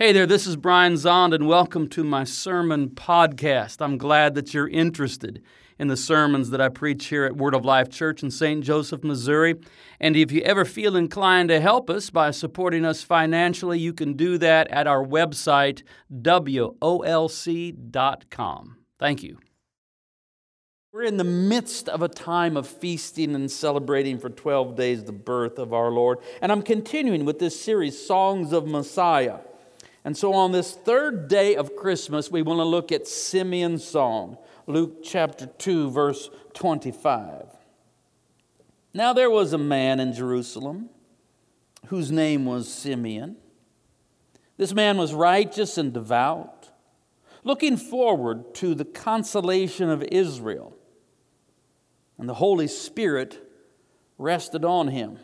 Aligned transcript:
Hey 0.00 0.12
there, 0.12 0.26
this 0.26 0.46
is 0.46 0.54
Brian 0.54 0.92
Zahnd, 0.92 1.34
and 1.34 1.48
welcome 1.48 1.88
to 1.88 2.04
my 2.04 2.22
sermon 2.22 2.90
podcast. 2.90 3.78
I'm 3.80 3.98
glad 3.98 4.36
that 4.36 4.54
you're 4.54 4.68
interested 4.68 5.42
in 5.76 5.88
the 5.88 5.96
sermons 5.96 6.50
that 6.50 6.60
I 6.60 6.68
preach 6.68 7.06
here 7.06 7.24
at 7.24 7.36
Word 7.36 7.52
of 7.52 7.64
Life 7.64 7.88
Church 7.88 8.22
in 8.22 8.30
St. 8.30 8.62
Joseph, 8.62 9.02
Missouri. 9.02 9.56
And 9.98 10.14
if 10.14 10.30
you 10.30 10.40
ever 10.42 10.64
feel 10.64 10.94
inclined 10.94 11.48
to 11.48 11.60
help 11.60 11.90
us 11.90 12.10
by 12.10 12.30
supporting 12.30 12.84
us 12.84 13.02
financially, 13.02 13.80
you 13.80 13.92
can 13.92 14.12
do 14.12 14.38
that 14.38 14.68
at 14.68 14.86
our 14.86 15.04
website, 15.04 15.82
wolc.com. 16.12 16.76
Thank 19.00 19.22
you. 19.24 19.38
We're 20.92 21.02
in 21.02 21.16
the 21.16 21.24
midst 21.24 21.88
of 21.88 22.02
a 22.02 22.08
time 22.08 22.56
of 22.56 22.68
feasting 22.68 23.34
and 23.34 23.50
celebrating 23.50 24.20
for 24.20 24.30
12 24.30 24.76
days 24.76 25.02
the 25.02 25.10
birth 25.10 25.58
of 25.58 25.72
our 25.72 25.90
Lord. 25.90 26.18
And 26.40 26.52
I'm 26.52 26.62
continuing 26.62 27.24
with 27.24 27.40
this 27.40 27.60
series, 27.60 28.00
Songs 28.00 28.52
of 28.52 28.64
Messiah. 28.68 29.38
And 30.08 30.16
so 30.16 30.32
on 30.32 30.52
this 30.52 30.72
third 30.72 31.28
day 31.28 31.54
of 31.54 31.76
Christmas, 31.76 32.30
we 32.30 32.40
want 32.40 32.60
to 32.60 32.64
look 32.64 32.92
at 32.92 33.06
Simeon's 33.06 33.84
song, 33.84 34.38
Luke 34.66 35.04
chapter 35.04 35.44
2, 35.44 35.90
verse 35.90 36.30
25. 36.54 37.44
Now 38.94 39.12
there 39.12 39.28
was 39.28 39.52
a 39.52 39.58
man 39.58 40.00
in 40.00 40.14
Jerusalem 40.14 40.88
whose 41.88 42.10
name 42.10 42.46
was 42.46 42.72
Simeon. 42.72 43.36
This 44.56 44.72
man 44.72 44.96
was 44.96 45.12
righteous 45.12 45.76
and 45.76 45.92
devout, 45.92 46.70
looking 47.44 47.76
forward 47.76 48.54
to 48.54 48.74
the 48.74 48.86
consolation 48.86 49.90
of 49.90 50.02
Israel. 50.04 50.74
And 52.16 52.26
the 52.26 52.32
Holy 52.32 52.68
Spirit 52.68 53.46
rested 54.16 54.64
on 54.64 54.88
him. 54.88 55.18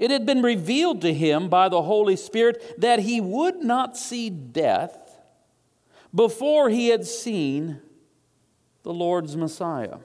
It 0.00 0.10
had 0.10 0.24
been 0.24 0.40
revealed 0.40 1.02
to 1.02 1.12
him 1.12 1.50
by 1.50 1.68
the 1.68 1.82
Holy 1.82 2.16
Spirit 2.16 2.80
that 2.80 3.00
he 3.00 3.20
would 3.20 3.56
not 3.56 3.98
see 3.98 4.30
death 4.30 4.96
before 6.12 6.70
he 6.70 6.88
had 6.88 7.06
seen 7.06 7.82
the 8.82 8.94
Lord's 8.94 9.36
Messiah. 9.36 9.98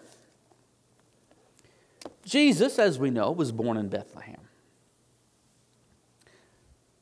Jesus, 2.25 2.77
as 2.77 2.99
we 2.99 3.09
know, 3.09 3.31
was 3.31 3.53
born 3.53 3.77
in 3.77 3.87
Bethlehem. 3.87 4.41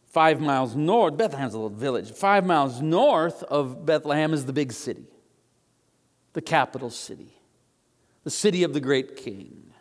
Five 0.05 0.39
miles 0.39 0.75
north, 0.75 1.17
Bethlehem's 1.17 1.55
a 1.55 1.57
little 1.57 1.75
village. 1.75 2.11
Five 2.11 2.45
miles 2.45 2.79
north 2.79 3.41
of 3.41 3.87
Bethlehem 3.87 4.33
is 4.33 4.45
the 4.45 4.53
big 4.53 4.71
city, 4.71 5.07
the 6.33 6.41
capital 6.43 6.91
city, 6.91 7.33
the 8.23 8.29
city 8.29 8.61
of 8.61 8.75
the 8.75 8.79
great 8.79 9.17
king, 9.17 9.73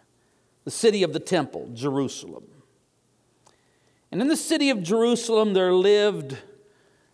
the 0.65 0.71
city 0.71 1.03
of 1.03 1.13
the 1.13 1.21
temple, 1.21 1.69
Jerusalem. 1.75 2.45
And 4.13 4.21
in 4.21 4.29
the 4.29 4.37
city 4.37 4.69
of 4.69 4.83
Jerusalem, 4.83 5.55
there 5.55 5.73
lived 5.73 6.37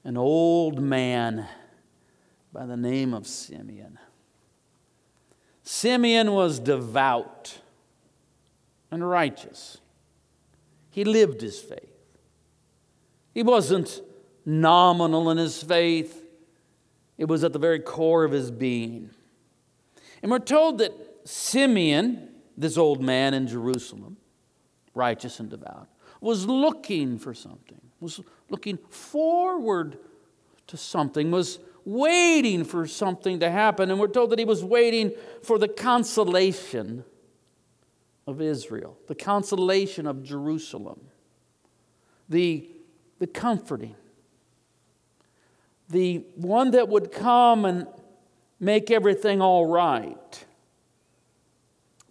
an 0.02 0.16
old 0.16 0.80
man 0.80 1.46
by 2.52 2.66
the 2.66 2.76
name 2.76 3.14
of 3.14 3.24
Simeon. 3.24 4.00
Simeon 5.62 6.32
was 6.32 6.58
devout 6.58 7.60
and 8.90 9.08
righteous. 9.08 9.78
He 10.90 11.04
lived 11.04 11.40
his 11.40 11.60
faith. 11.60 11.84
He 13.32 13.44
wasn't 13.44 14.00
nominal 14.44 15.30
in 15.30 15.38
his 15.38 15.62
faith, 15.62 16.24
it 17.16 17.26
was 17.26 17.44
at 17.44 17.52
the 17.52 17.58
very 17.58 17.78
core 17.78 18.24
of 18.24 18.32
his 18.32 18.50
being. 18.50 19.10
And 20.22 20.32
we're 20.32 20.38
told 20.38 20.78
that 20.78 20.92
Simeon, 21.24 22.30
this 22.56 22.76
old 22.76 23.02
man 23.02 23.34
in 23.34 23.46
Jerusalem, 23.46 24.16
righteous 24.94 25.38
and 25.38 25.50
devout, 25.50 25.88
was 26.20 26.46
looking 26.46 27.18
for 27.18 27.34
something, 27.34 27.80
was 28.00 28.20
looking 28.50 28.78
forward 28.90 29.98
to 30.66 30.76
something, 30.76 31.30
was 31.30 31.58
waiting 31.84 32.64
for 32.64 32.86
something 32.86 33.40
to 33.40 33.50
happen. 33.50 33.90
And 33.90 33.98
we're 33.98 34.08
told 34.08 34.30
that 34.30 34.38
he 34.38 34.44
was 34.44 34.64
waiting 34.64 35.12
for 35.42 35.58
the 35.58 35.68
consolation 35.68 37.04
of 38.26 38.42
Israel, 38.42 38.98
the 39.06 39.14
consolation 39.14 40.06
of 40.06 40.22
Jerusalem, 40.22 41.00
the, 42.28 42.68
the 43.18 43.26
comforting, 43.26 43.96
the 45.88 46.18
one 46.34 46.72
that 46.72 46.88
would 46.88 47.10
come 47.10 47.64
and 47.64 47.86
make 48.60 48.90
everything 48.90 49.40
all 49.40 49.66
right. 49.66 50.44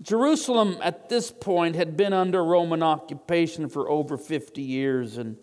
Jerusalem 0.01 0.77
at 0.81 1.09
this 1.09 1.31
point 1.31 1.75
had 1.75 1.97
been 1.97 2.13
under 2.13 2.43
Roman 2.43 2.83
occupation 2.83 3.67
for 3.67 3.89
over 3.89 4.17
50 4.17 4.61
years, 4.61 5.17
and 5.17 5.37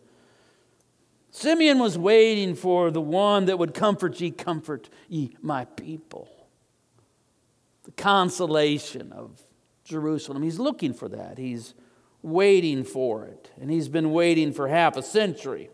Simeon 1.30 1.80
was 1.80 1.98
waiting 1.98 2.54
for 2.54 2.90
the 2.90 3.00
one 3.00 3.46
that 3.46 3.58
would 3.58 3.74
comfort 3.74 4.20
ye, 4.20 4.30
comfort 4.30 4.88
ye, 5.08 5.36
my 5.42 5.64
people. 5.64 6.28
The 7.82 7.90
consolation 7.92 9.12
of 9.12 9.42
Jerusalem. 9.84 10.42
He's 10.42 10.58
looking 10.58 10.94
for 10.94 11.08
that. 11.08 11.36
He's 11.36 11.74
waiting 12.22 12.84
for 12.84 13.26
it, 13.26 13.50
and 13.60 13.70
he's 13.70 13.88
been 13.88 14.12
waiting 14.12 14.52
for 14.52 14.68
half 14.68 14.96
a 14.96 15.02
century. 15.02 15.68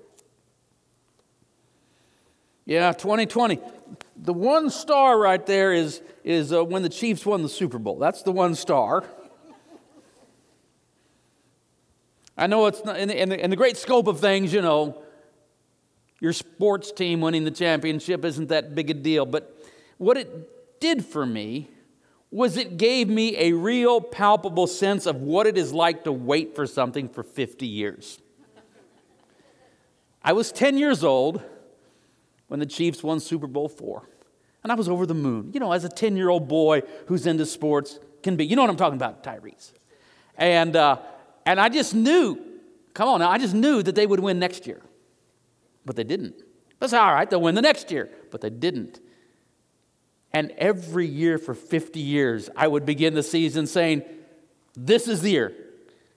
Yeah, 2.71 2.93
2020. 2.93 3.59
The 4.15 4.33
one 4.33 4.71
star 4.71 5.19
right 5.19 5.45
there 5.45 5.73
is, 5.73 6.03
is 6.23 6.53
uh, 6.53 6.65
when 6.65 6.85
the 6.85 6.89
Chiefs 6.89 7.27
won 7.27 7.43
the 7.43 7.49
Super 7.49 7.81
Bowl. 7.81 7.99
That's 7.99 8.23
the 8.23 8.31
one 8.31 8.55
star. 8.55 9.03
I 12.39 12.47
know 12.47 12.67
it's 12.67 12.85
not, 12.85 12.97
in 13.01 13.09
the, 13.09 13.21
in, 13.21 13.29
the, 13.29 13.45
in 13.45 13.51
the 13.51 13.57
great 13.57 13.77
scope 13.77 14.07
of 14.07 14.21
things, 14.21 14.53
you 14.53 14.63
know, 14.63 15.03
your 16.21 16.33
sports 16.33 16.93
team 16.93 17.21
winning 17.21 17.43
the 17.43 17.51
championship 17.51 18.25
isn't 18.25 18.51
that 18.51 18.73
big 18.77 18.89
a 18.89 18.95
deal. 18.95 19.27
But 19.27 19.53
what 19.99 20.17
it 20.17 20.79
did 20.79 21.05
for 21.05 21.27
me 21.27 21.69
was 22.31 22.57
it 22.57 22.77
gave 22.77 23.09
me 23.09 23.37
a 23.37 23.53
real 23.53 24.01
palpable 24.01 24.69
sense 24.69 25.07
of 25.07 25.17
what 25.17 25.49
it 25.49 25.59
is 25.59 25.73
like 25.73 26.05
to 26.05 26.13
wait 26.13 26.55
for 26.55 26.69
something 26.69 27.09
for 27.09 27.25
50 27.25 27.67
years. 27.67 28.21
I 30.23 30.35
was 30.35 30.53
10 30.53 30.79
years 30.79 31.03
old 31.03 31.43
when 32.51 32.59
the 32.59 32.67
Chiefs 32.67 33.05
won 33.05 33.21
Super 33.21 33.47
Bowl 33.47 33.69
four. 33.69 34.09
And 34.65 34.73
I 34.73 34.75
was 34.75 34.89
over 34.89 35.07
the 35.07 35.15
moon, 35.15 35.53
you 35.55 35.61
know, 35.61 35.71
as 35.71 35.85
a 35.85 35.89
10 35.89 36.17
year 36.17 36.29
old 36.29 36.49
boy 36.49 36.83
who's 37.07 37.25
into 37.25 37.47
sports 37.47 38.01
can 38.25 38.35
be. 38.35 38.45
You 38.45 38.57
know 38.57 38.63
what 38.63 38.71
I'm 38.71 38.77
talking 38.77 38.97
about, 38.97 39.23
Tyrese. 39.23 39.71
And, 40.37 40.75
uh, 40.75 40.99
and 41.47 41.61
I 41.61 41.69
just 41.69 41.95
knew, 41.95 42.41
come 42.93 43.09
on 43.09 43.23
I 43.23 43.39
just 43.39 43.55
knew 43.55 43.85
that 43.85 43.95
they 43.95 44.05
would 44.05 44.19
win 44.19 44.41
next 44.41 44.67
year. 44.67 44.83
But 45.87 45.95
they 45.95 46.03
didn't. 46.03 46.43
That's 46.81 46.93
all 46.93 47.13
right, 47.13 47.31
they'll 47.31 47.41
win 47.41 47.55
the 47.55 47.63
next 47.63 47.93
year. 47.93 48.11
But 48.33 48.41
they 48.41 48.51
didn't. 48.51 48.99
And 50.33 50.51
every 50.59 51.07
year 51.07 51.39
for 51.39 51.55
50 51.55 52.01
years, 52.01 52.51
I 52.57 52.67
would 52.67 52.85
begin 52.85 53.15
the 53.15 53.23
season 53.23 53.69
saying, 53.69 54.03
This 54.75 55.07
is 55.07 55.23
the 55.23 55.31
year. 55.31 55.53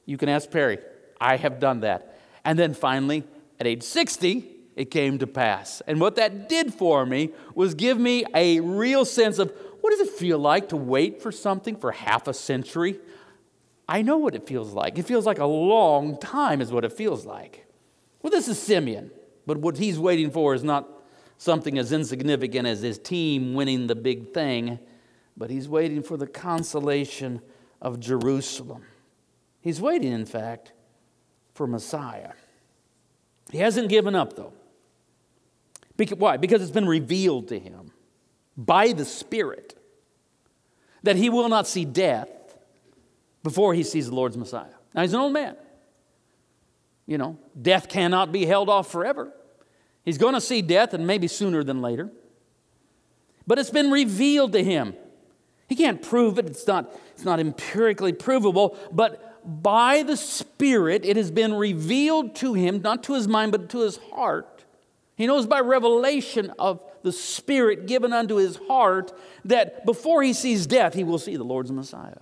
You 0.07 0.17
can 0.17 0.29
ask 0.29 0.49
Perry. 0.49 0.79
I 1.21 1.37
have 1.37 1.59
done 1.59 1.81
that. 1.81 2.19
And 2.43 2.57
then 2.57 2.73
finally, 2.73 3.23
at 3.59 3.67
age 3.67 3.83
60, 3.83 4.52
it 4.75 4.91
came 4.91 5.19
to 5.19 5.27
pass. 5.27 5.81
And 5.87 5.99
what 5.99 6.15
that 6.15 6.49
did 6.49 6.73
for 6.73 7.05
me 7.05 7.31
was 7.53 7.73
give 7.73 7.99
me 7.99 8.25
a 8.33 8.59
real 8.59 9.05
sense 9.05 9.39
of 9.39 9.53
what 9.81 9.91
does 9.91 10.07
it 10.07 10.13
feel 10.13 10.39
like 10.39 10.69
to 10.69 10.77
wait 10.77 11.21
for 11.21 11.31
something 11.31 11.75
for 11.75 11.91
half 11.91 12.27
a 12.27 12.33
century? 12.33 12.99
I 13.87 14.01
know 14.01 14.17
what 14.17 14.33
it 14.33 14.47
feels 14.47 14.73
like. 14.73 14.97
It 14.97 15.03
feels 15.03 15.25
like 15.25 15.39
a 15.39 15.45
long 15.45 16.17
time, 16.19 16.61
is 16.61 16.71
what 16.71 16.85
it 16.85 16.93
feels 16.93 17.25
like. 17.25 17.65
Well, 18.21 18.31
this 18.31 18.47
is 18.47 18.57
Simeon, 18.57 19.11
but 19.45 19.57
what 19.57 19.77
he's 19.77 19.99
waiting 19.99 20.31
for 20.31 20.53
is 20.53 20.63
not 20.63 20.89
something 21.37 21.77
as 21.77 21.91
insignificant 21.91 22.65
as 22.65 22.81
his 22.81 22.97
team 22.97 23.53
winning 23.53 23.87
the 23.87 23.95
big 23.95 24.33
thing, 24.33 24.79
but 25.35 25.49
he's 25.49 25.67
waiting 25.67 26.01
for 26.01 26.15
the 26.15 26.27
consolation 26.27 27.41
of 27.81 27.99
Jerusalem. 27.99 28.83
He's 29.59 29.81
waiting, 29.81 30.13
in 30.13 30.25
fact, 30.25 30.71
for 31.53 31.67
Messiah. 31.67 32.31
He 33.51 33.57
hasn't 33.57 33.89
given 33.89 34.15
up, 34.15 34.37
though. 34.37 34.53
Because, 35.97 36.17
why? 36.17 36.37
Because 36.37 36.61
it's 36.61 36.71
been 36.71 36.87
revealed 36.87 37.49
to 37.49 37.59
him 37.59 37.91
by 38.57 38.93
the 38.93 39.05
Spirit 39.05 39.77
that 41.03 41.15
he 41.15 41.29
will 41.29 41.49
not 41.49 41.67
see 41.67 41.85
death 41.85 42.29
before 43.43 43.73
he 43.73 43.83
sees 43.83 44.07
the 44.07 44.15
Lord's 44.15 44.37
Messiah. 44.37 44.73
Now, 44.93 45.01
he's 45.01 45.13
an 45.13 45.19
old 45.19 45.33
man. 45.33 45.55
You 47.05 47.17
know, 47.17 47.37
death 47.61 47.89
cannot 47.89 48.31
be 48.31 48.45
held 48.45 48.69
off 48.69 48.89
forever. 48.89 49.33
He's 50.05 50.17
going 50.17 50.33
to 50.33 50.41
see 50.41 50.61
death, 50.61 50.93
and 50.93 51.05
maybe 51.05 51.27
sooner 51.27 51.63
than 51.63 51.81
later. 51.81 52.09
But 53.45 53.59
it's 53.59 53.69
been 53.69 53.91
revealed 53.91 54.53
to 54.53 54.63
him. 54.63 54.95
He 55.67 55.75
can't 55.75 56.01
prove 56.01 56.39
it, 56.39 56.45
it's 56.45 56.67
not, 56.67 56.93
it's 57.13 57.25
not 57.25 57.39
empirically 57.39 58.13
provable, 58.13 58.77
but 58.91 59.29
by 59.61 60.03
the 60.03 60.15
Spirit, 60.15 61.05
it 61.05 61.17
has 61.17 61.31
been 61.31 61.53
revealed 61.53 62.35
to 62.37 62.53
him, 62.53 62.81
not 62.81 63.03
to 63.03 63.13
his 63.13 63.27
mind, 63.27 63.51
but 63.51 63.69
to 63.69 63.79
his 63.79 63.97
heart, 64.13 64.52
he 65.15 65.27
knows 65.27 65.45
by 65.45 65.59
revelation 65.59 66.51
of 66.57 66.81
the 67.03 67.11
Spirit 67.11 67.85
given 67.85 68.13
unto 68.13 68.35
his 68.35 68.55
heart 68.67 69.11
that 69.45 69.85
before 69.85 70.23
he 70.23 70.33
sees 70.33 70.65
death, 70.65 70.93
he 70.93 71.03
will 71.03 71.19
see 71.19 71.35
the 71.35 71.43
Lord's 71.43 71.71
Messiah. 71.71 72.21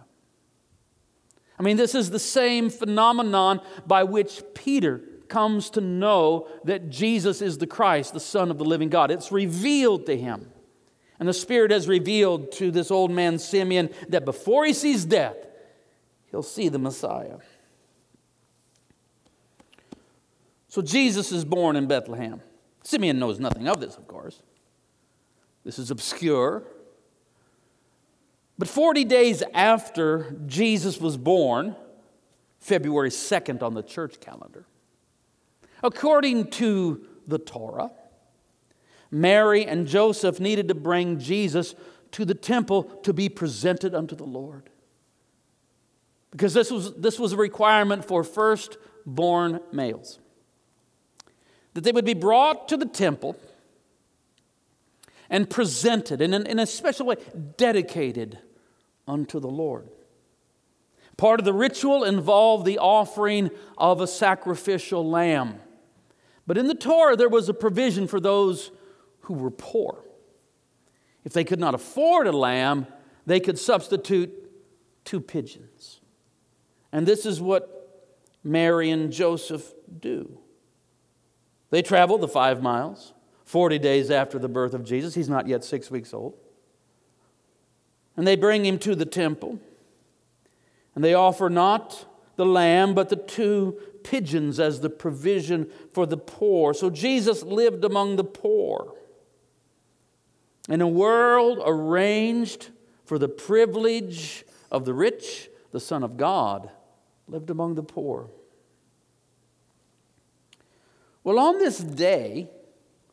I 1.57 1.63
mean, 1.63 1.77
this 1.77 1.95
is 1.95 2.09
the 2.09 2.19
same 2.19 2.69
phenomenon 2.69 3.61
by 3.85 4.03
which 4.03 4.41
Peter 4.55 5.01
comes 5.29 5.69
to 5.71 5.81
know 5.81 6.49
that 6.65 6.89
Jesus 6.89 7.41
is 7.41 7.57
the 7.57 7.67
Christ, 7.67 8.13
the 8.13 8.19
Son 8.19 8.51
of 8.51 8.57
the 8.57 8.65
living 8.65 8.89
God. 8.89 9.11
It's 9.11 9.31
revealed 9.31 10.07
to 10.07 10.17
him. 10.17 10.51
And 11.19 11.29
the 11.29 11.33
Spirit 11.33 11.71
has 11.71 11.87
revealed 11.87 12.51
to 12.53 12.71
this 12.71 12.89
old 12.89 13.11
man 13.11 13.37
Simeon 13.37 13.91
that 14.09 14.25
before 14.25 14.65
he 14.65 14.73
sees 14.73 15.05
death, 15.05 15.37
he'll 16.31 16.41
see 16.41 16.67
the 16.67 16.79
Messiah. 16.79 17.37
So 20.67 20.81
Jesus 20.81 21.31
is 21.31 21.45
born 21.45 21.75
in 21.75 21.85
Bethlehem. 21.85 22.41
Simeon 22.83 23.19
knows 23.19 23.39
nothing 23.39 23.67
of 23.67 23.79
this, 23.79 23.95
of 23.95 24.07
course. 24.07 24.41
This 25.63 25.77
is 25.77 25.91
obscure. 25.91 26.63
But 28.57 28.67
40 28.67 29.05
days 29.05 29.43
after 29.53 30.35
Jesus 30.45 30.99
was 30.99 31.17
born, 31.17 31.75
February 32.59 33.09
2nd 33.09 33.63
on 33.63 33.73
the 33.73 33.83
church 33.83 34.19
calendar, 34.19 34.65
according 35.83 36.51
to 36.51 37.05
the 37.27 37.39
Torah, 37.39 37.91
Mary 39.09 39.65
and 39.65 39.87
Joseph 39.87 40.39
needed 40.39 40.67
to 40.69 40.75
bring 40.75 41.19
Jesus 41.19 41.75
to 42.11 42.25
the 42.25 42.33
temple 42.33 42.83
to 43.03 43.13
be 43.13 43.29
presented 43.29 43.93
unto 43.93 44.15
the 44.15 44.23
Lord. 44.23 44.69
Because 46.31 46.53
this 46.53 46.71
was, 46.71 46.93
this 46.95 47.19
was 47.19 47.33
a 47.33 47.37
requirement 47.37 48.05
for 48.05 48.23
firstborn 48.23 49.59
males. 49.71 50.19
That 51.73 51.83
they 51.83 51.91
would 51.91 52.05
be 52.05 52.13
brought 52.13 52.67
to 52.69 52.77
the 52.77 52.85
temple 52.85 53.37
and 55.29 55.49
presented 55.49 56.21
in, 56.21 56.33
an, 56.33 56.45
in 56.45 56.59
a 56.59 56.65
special 56.65 57.05
way, 57.05 57.15
dedicated 57.57 58.37
unto 59.07 59.39
the 59.39 59.47
Lord. 59.47 59.89
Part 61.15 61.39
of 61.39 61.45
the 61.45 61.53
ritual 61.53 62.03
involved 62.03 62.65
the 62.65 62.79
offering 62.79 63.51
of 63.77 64.01
a 64.01 64.07
sacrificial 64.07 65.07
lamb. 65.07 65.59
But 66.45 66.57
in 66.57 66.67
the 66.67 66.75
Torah, 66.75 67.15
there 67.15 67.29
was 67.29 67.47
a 67.47 67.53
provision 67.53 68.07
for 68.07 68.19
those 68.19 68.71
who 69.21 69.35
were 69.35 69.51
poor. 69.51 70.03
If 71.23 71.31
they 71.31 71.43
could 71.43 71.59
not 71.59 71.75
afford 71.75 72.27
a 72.27 72.31
lamb, 72.31 72.87
they 73.25 73.39
could 73.39 73.59
substitute 73.59 74.31
two 75.05 75.21
pigeons. 75.21 76.01
And 76.91 77.07
this 77.07 77.25
is 77.25 77.39
what 77.39 78.09
Mary 78.43 78.89
and 78.89 79.13
Joseph 79.13 79.71
do. 79.99 80.40
They 81.71 81.81
travel 81.81 82.19
the 82.19 82.27
five 82.27 82.61
miles. 82.61 83.13
40 83.51 83.79
days 83.79 84.09
after 84.09 84.39
the 84.39 84.47
birth 84.47 84.73
of 84.73 84.85
Jesus. 84.85 85.13
He's 85.13 85.27
not 85.27 85.45
yet 85.45 85.65
six 85.65 85.91
weeks 85.91 86.13
old. 86.13 86.37
And 88.15 88.25
they 88.25 88.37
bring 88.37 88.65
him 88.65 88.79
to 88.79 88.95
the 88.95 89.05
temple. 89.05 89.59
And 90.95 91.03
they 91.03 91.13
offer 91.13 91.49
not 91.49 92.05
the 92.37 92.45
lamb, 92.45 92.93
but 92.93 93.09
the 93.09 93.17
two 93.17 93.77
pigeons 94.05 94.57
as 94.57 94.79
the 94.79 94.89
provision 94.89 95.69
for 95.93 96.05
the 96.05 96.15
poor. 96.15 96.73
So 96.73 96.89
Jesus 96.89 97.43
lived 97.43 97.83
among 97.83 98.15
the 98.15 98.23
poor. 98.23 98.93
In 100.69 100.79
a 100.79 100.87
world 100.87 101.59
arranged 101.65 102.69
for 103.03 103.19
the 103.19 103.27
privilege 103.27 104.45
of 104.71 104.85
the 104.85 104.93
rich, 104.93 105.49
the 105.71 105.81
Son 105.81 106.03
of 106.03 106.15
God 106.15 106.71
lived 107.27 107.49
among 107.49 107.75
the 107.75 107.83
poor. 107.83 108.29
Well, 111.23 111.39
on 111.39 111.59
this 111.59 111.77
day, 111.79 112.49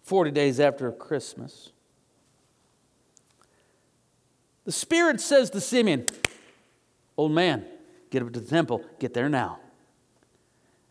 40 0.03 0.31
days 0.31 0.59
after 0.59 0.91
Christmas. 0.91 1.71
The 4.65 4.73
Spirit 4.73 5.21
says 5.21 5.51
to 5.51 5.61
Simeon, 5.61 6.07
Old 7.17 7.33
man, 7.33 7.67
get 8.11 8.23
up 8.23 8.33
to 8.33 8.41
the 8.41 8.49
temple, 8.49 8.83
get 8.99 9.13
there 9.13 9.29
now. 9.29 9.59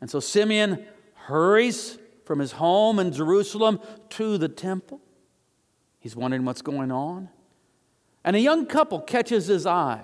And 0.02 0.10
so 0.10 0.20
Simeon 0.20 0.86
hurries 1.16 1.98
from 2.26 2.40
his 2.40 2.52
home 2.54 3.00
in 3.00 3.12
Jerusalem 3.12 3.80
to 4.10 4.38
the 4.38 4.50
temple. 4.50 5.02
He's 6.00 6.16
wondering 6.16 6.46
what's 6.46 6.62
going 6.62 6.92
on. 6.92 7.30
And 8.24 8.36
a 8.36 8.40
young 8.40 8.66
couple 8.66 9.00
catches 9.02 9.48
his 9.48 9.66
eye. 9.66 10.04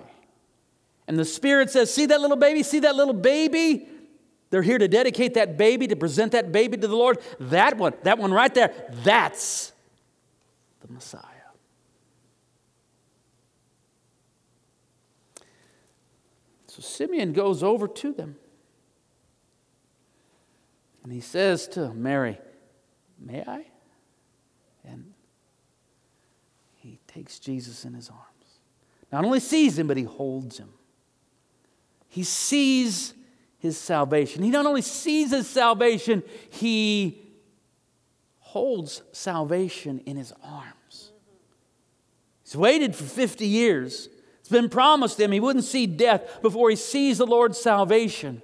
And 1.08 1.20
the 1.20 1.26
Spirit 1.26 1.70
says, 1.70 1.94
See 1.94 2.06
that 2.08 2.22
little 2.22 2.38
baby? 2.38 2.64
See 2.64 2.80
that 2.80 2.96
little 2.96 3.14
baby? 3.14 3.88
They're 4.54 4.62
here 4.62 4.78
to 4.78 4.88
dedicate 4.88 5.34
that 5.34 5.58
baby, 5.58 5.88
to 5.88 5.96
present 5.96 6.34
that 6.34 6.52
baby 6.52 6.78
to 6.78 6.88
the 6.88 6.96
Lord. 6.96 7.18
That 7.40 7.76
one, 7.76 7.96
that 8.04 8.20
one 8.20 8.32
right 8.32 8.54
there, 8.54 8.72
that's 9.04 9.74
the 10.82 10.94
Messiah. 10.94 11.24
So 16.68 16.84
Simeon 16.84 17.34
goes 17.34 17.64
over 17.64 17.88
to 17.88 18.14
them. 18.14 18.36
And 21.04 21.12
he 21.12 21.20
says 21.20 21.68
to 21.70 21.92
Mary, 21.92 22.38
May 23.20 23.44
I? 23.48 23.66
And 24.88 25.14
he 26.76 27.00
takes 27.08 27.40
Jesus 27.40 27.86
in 27.86 27.96
his 27.96 28.08
arms. 28.08 28.60
Not 29.12 29.26
only 29.26 29.40
sees 29.40 29.80
him, 29.80 29.88
but 29.88 29.98
he 29.98 30.04
holds 30.04 30.60
him. 30.60 30.70
He 32.08 32.22
sees 32.22 33.16
his 33.64 33.78
salvation. 33.78 34.44
He 34.44 34.50
not 34.50 34.66
only 34.66 34.82
sees 34.82 35.32
his 35.32 35.48
salvation, 35.48 36.22
he 36.50 37.18
holds 38.40 39.02
salvation 39.14 40.02
in 40.06 40.18
his 40.18 40.34
arms. 40.44 41.14
He's 42.44 42.58
waited 42.58 42.94
for 42.94 43.06
50 43.06 43.48
years. 43.48 44.10
It's 44.42 44.50
been 44.50 44.68
promised 44.68 45.18
him 45.18 45.32
he 45.32 45.40
wouldn't 45.40 45.64
see 45.64 45.88
death 45.88 46.42
before 46.42 46.70
he 46.70 46.76
sees 46.76 47.20
the 47.20 47.26
Lord's 47.26 47.58
salvation. 47.58 48.42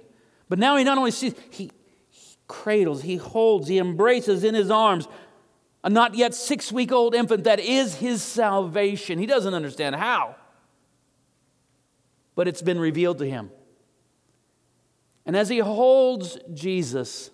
But 0.48 0.58
now 0.58 0.78
he 0.78 0.84
not 0.84 0.96
only 0.96 1.10
sees, 1.10 1.34
he, 1.50 1.70
he 2.08 2.36
cradles, 2.48 3.02
he 3.02 3.16
holds, 3.16 3.68
he 3.68 3.78
embraces 3.78 4.42
in 4.42 4.54
his 4.54 4.70
arms 4.70 5.06
a 5.84 5.90
not 5.90 6.14
yet 6.14 6.34
six 6.34 6.72
week 6.72 6.92
old 6.92 7.14
infant 7.14 7.44
that 7.44 7.60
is 7.60 7.96
his 7.96 8.22
salvation. 8.22 9.18
He 9.18 9.26
doesn't 9.26 9.52
understand 9.52 9.96
how, 9.96 10.36
but 12.34 12.48
it's 12.48 12.62
been 12.62 12.80
revealed 12.80 13.18
to 13.18 13.28
him. 13.28 13.50
And 15.30 15.36
as 15.36 15.48
he 15.48 15.60
holds 15.60 16.38
Jesus, 16.52 17.30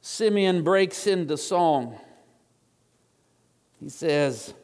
Simeon 0.00 0.62
breaks 0.62 1.06
into 1.06 1.36
song. 1.36 2.00
He 3.78 3.90
says, 3.90 4.54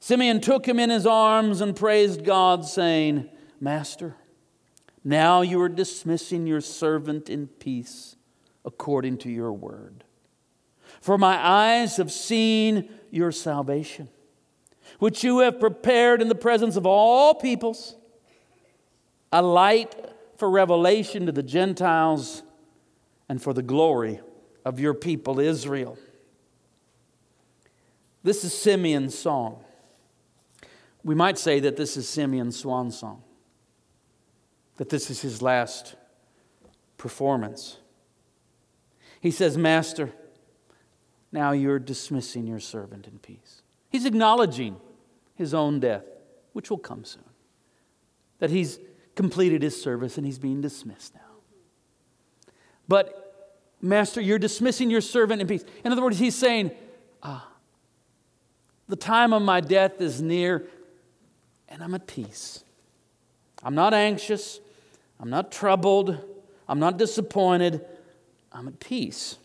Simeon 0.00 0.40
took 0.40 0.66
him 0.66 0.80
in 0.80 0.88
his 0.88 1.06
arms 1.06 1.60
and 1.60 1.76
praised 1.76 2.24
God, 2.24 2.64
saying, 2.64 3.28
Master, 3.60 4.16
now 5.04 5.42
you 5.42 5.60
are 5.60 5.68
dismissing 5.68 6.46
your 6.46 6.62
servant 6.62 7.28
in 7.28 7.48
peace 7.48 8.16
according 8.64 9.18
to 9.18 9.30
your 9.30 9.52
word. 9.52 10.04
For 11.02 11.18
my 11.18 11.36
eyes 11.36 11.98
have 11.98 12.10
seen 12.10 12.88
your 13.10 13.30
salvation, 13.30 14.08
which 15.00 15.22
you 15.22 15.40
have 15.40 15.60
prepared 15.60 16.22
in 16.22 16.28
the 16.28 16.34
presence 16.34 16.76
of 16.76 16.86
all 16.86 17.34
peoples, 17.34 17.94
a 19.30 19.42
light 19.42 20.14
for 20.38 20.50
revelation 20.50 21.26
to 21.26 21.32
the 21.32 21.42
Gentiles 21.42 22.42
and 23.28 23.42
for 23.42 23.52
the 23.52 23.62
glory 23.62 24.20
of 24.64 24.78
your 24.80 24.94
people 24.94 25.40
Israel. 25.40 25.98
This 28.22 28.44
is 28.44 28.52
Simeon's 28.52 29.16
song. 29.16 29.62
We 31.04 31.14
might 31.14 31.38
say 31.38 31.60
that 31.60 31.76
this 31.76 31.96
is 31.96 32.08
Simeon's 32.08 32.56
swan 32.56 32.90
song, 32.90 33.22
that 34.76 34.88
this 34.88 35.10
is 35.10 35.20
his 35.20 35.40
last 35.40 35.94
performance. 36.98 37.78
He 39.20 39.30
says, 39.30 39.56
Master, 39.56 40.12
now 41.30 41.52
you're 41.52 41.78
dismissing 41.78 42.46
your 42.46 42.60
servant 42.60 43.06
in 43.06 43.18
peace. 43.20 43.62
He's 43.88 44.04
acknowledging 44.04 44.76
his 45.36 45.54
own 45.54 45.78
death, 45.78 46.04
which 46.52 46.70
will 46.70 46.78
come 46.78 47.04
soon. 47.04 47.22
That 48.40 48.50
he's 48.50 48.80
completed 49.16 49.62
his 49.62 49.80
service 49.80 50.18
and 50.18 50.26
he's 50.26 50.38
being 50.38 50.60
dismissed 50.60 51.14
now. 51.14 51.20
But, 52.86 53.58
Master, 53.80 54.20
you're 54.20 54.38
dismissing 54.38 54.90
your 54.90 55.00
servant 55.00 55.40
in 55.40 55.48
peace. 55.48 55.64
In 55.82 55.90
other 55.90 56.02
words, 56.02 56.18
he's 56.18 56.36
saying, 56.36 56.70
ah, 57.22 57.48
the 58.88 58.94
time 58.94 59.32
of 59.32 59.42
my 59.42 59.60
death 59.60 60.00
is 60.00 60.22
near 60.22 60.68
and 61.68 61.82
I'm 61.82 61.94
at 61.94 62.06
peace. 62.06 62.62
I'm 63.64 63.74
not 63.74 63.92
anxious. 63.92 64.60
I'm 65.18 65.30
not 65.30 65.50
troubled. 65.50 66.22
I'm 66.68 66.78
not 66.78 66.98
disappointed. 66.98 67.84
I'm 68.52 68.68
at 68.68 68.78
peace. 68.78 69.38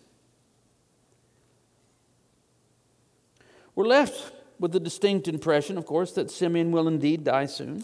We're 3.73 3.87
left 3.87 4.33
with 4.59 4.73
the 4.73 4.79
distinct 4.79 5.27
impression, 5.27 5.77
of 5.77 5.85
course, 5.85 6.11
that 6.11 6.29
Simeon 6.29 6.71
will 6.71 6.87
indeed 6.87 7.23
die 7.23 7.45
soon 7.45 7.83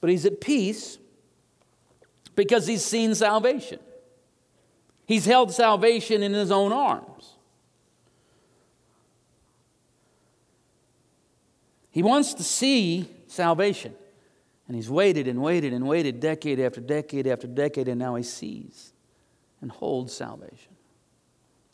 but 0.00 0.10
he's 0.10 0.24
at 0.24 0.40
peace 0.40 0.98
because 2.34 2.66
he's 2.66 2.84
seen 2.84 3.14
salvation. 3.14 3.78
He's 5.06 5.26
held 5.26 5.52
salvation 5.52 6.22
in 6.22 6.32
his 6.32 6.50
own 6.50 6.72
arms. 6.72 7.34
He 11.90 12.02
wants 12.02 12.34
to 12.34 12.44
see 12.44 13.10
salvation. 13.26 13.94
And 14.68 14.76
he's 14.76 14.88
waited 14.88 15.26
and 15.26 15.42
waited 15.42 15.72
and 15.72 15.84
waited 15.88 16.20
decade 16.20 16.60
after 16.60 16.80
decade 16.80 17.26
after 17.26 17.48
decade, 17.48 17.88
and 17.88 17.98
now 17.98 18.14
he 18.14 18.22
sees. 18.22 18.92
and 19.60 19.70
holds 19.70 20.12
salvation. 20.12 20.76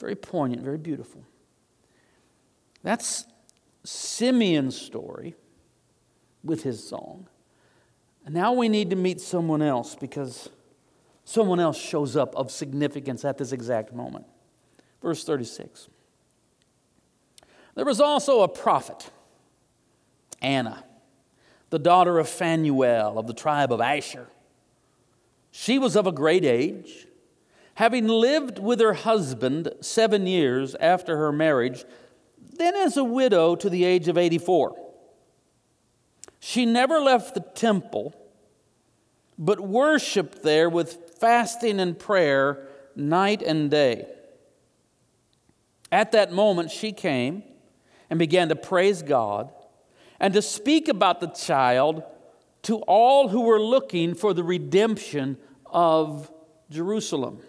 Very 0.01 0.17
poignant, 0.17 0.63
very 0.63 0.79
beautiful. 0.79 1.25
That's 2.83 3.27
Simeon's 3.85 4.77
story 4.81 5.35
with 6.43 6.63
his 6.63 6.87
song. 6.87 7.29
And 8.27 8.35
now 8.35 8.53
we 8.53 8.69
need 8.69 8.91
to 8.91 8.97
meet 8.97 9.21
someone 9.21 9.63
else 9.63 9.95
because 9.95 10.51
someone 11.25 11.61
else 11.61 11.79
shows 11.79 12.17
up 12.17 12.35
of 12.35 12.51
significance 12.51 13.25
at 13.25 13.39
this 13.39 13.53
exact 13.53 13.95
moment. 13.95 14.27
Verse 15.01 15.25
36. 15.25 15.89
There 17.77 17.85
was 17.85 18.01
also 18.01 18.41
a 18.41 18.49
prophet, 18.49 19.11
Anna, 20.43 20.85
the 21.71 21.79
daughter 21.79 22.19
of 22.19 22.29
Phanuel 22.29 23.19
of 23.19 23.29
the 23.29 23.35
tribe 23.35 23.73
of 23.73 23.81
Asher. 23.81 24.27
She 25.53 25.79
was 25.79 25.95
of 25.95 26.07
a 26.07 26.13
great 26.13 26.45
age. 26.45 27.07
Having 27.75 28.09
lived 28.09 28.59
with 28.59 28.81
her 28.81 28.95
husband 28.95 29.73
seven 29.81 30.27
years 30.27 30.75
after 30.77 31.17
her 31.17 31.31
marriage, 31.31 31.85
then 32.57 32.75
as 32.75 32.97
a 32.97 33.05
widow 33.05 33.55
to 33.55 33.71
the 33.71 33.85
age 33.85 34.09
of 34.09 34.19
84. 34.19 34.86
She 36.49 36.65
never 36.65 37.01
left 37.01 37.35
the 37.35 37.41
temple, 37.41 38.15
but 39.37 39.59
worshiped 39.59 40.45
there 40.45 40.71
with 40.71 41.19
fasting 41.19 41.81
and 41.81 41.99
prayer 41.99 42.69
night 42.95 43.43
and 43.43 43.69
day. 43.69 44.07
At 45.91 46.13
that 46.13 46.31
moment, 46.31 46.71
she 46.71 46.93
came 46.93 47.43
and 48.09 48.21
began 48.21 48.49
to 48.51 48.55
praise 48.55 49.03
God 49.03 49.51
and 50.21 50.33
to 50.35 50.41
speak 50.41 50.87
about 50.87 51.19
the 51.19 51.27
child 51.27 52.05
to 52.63 52.77
all 52.83 53.27
who 53.27 53.41
were 53.41 53.61
looking 53.61 54.15
for 54.15 54.33
the 54.33 54.45
redemption 54.45 55.39
of 55.67 56.31
Jerusalem. 56.71 57.41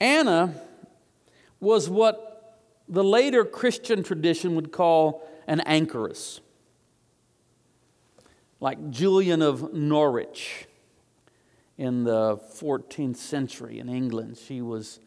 Anna 0.00 0.60
was 1.60 1.88
what 1.88 2.58
the 2.88 3.04
later 3.04 3.44
Christian 3.44 4.02
tradition 4.02 4.56
would 4.56 4.72
call 4.72 5.24
an 5.50 5.60
anchoress, 5.66 6.40
like 8.60 8.90
Julian 8.90 9.42
of 9.42 9.74
Norwich 9.74 10.68
in 11.76 12.04
the 12.04 12.36
14th 12.36 13.16
century 13.16 13.80
in 13.80 13.88
England. 13.88 14.38
She 14.38 14.62
was, 14.62 15.00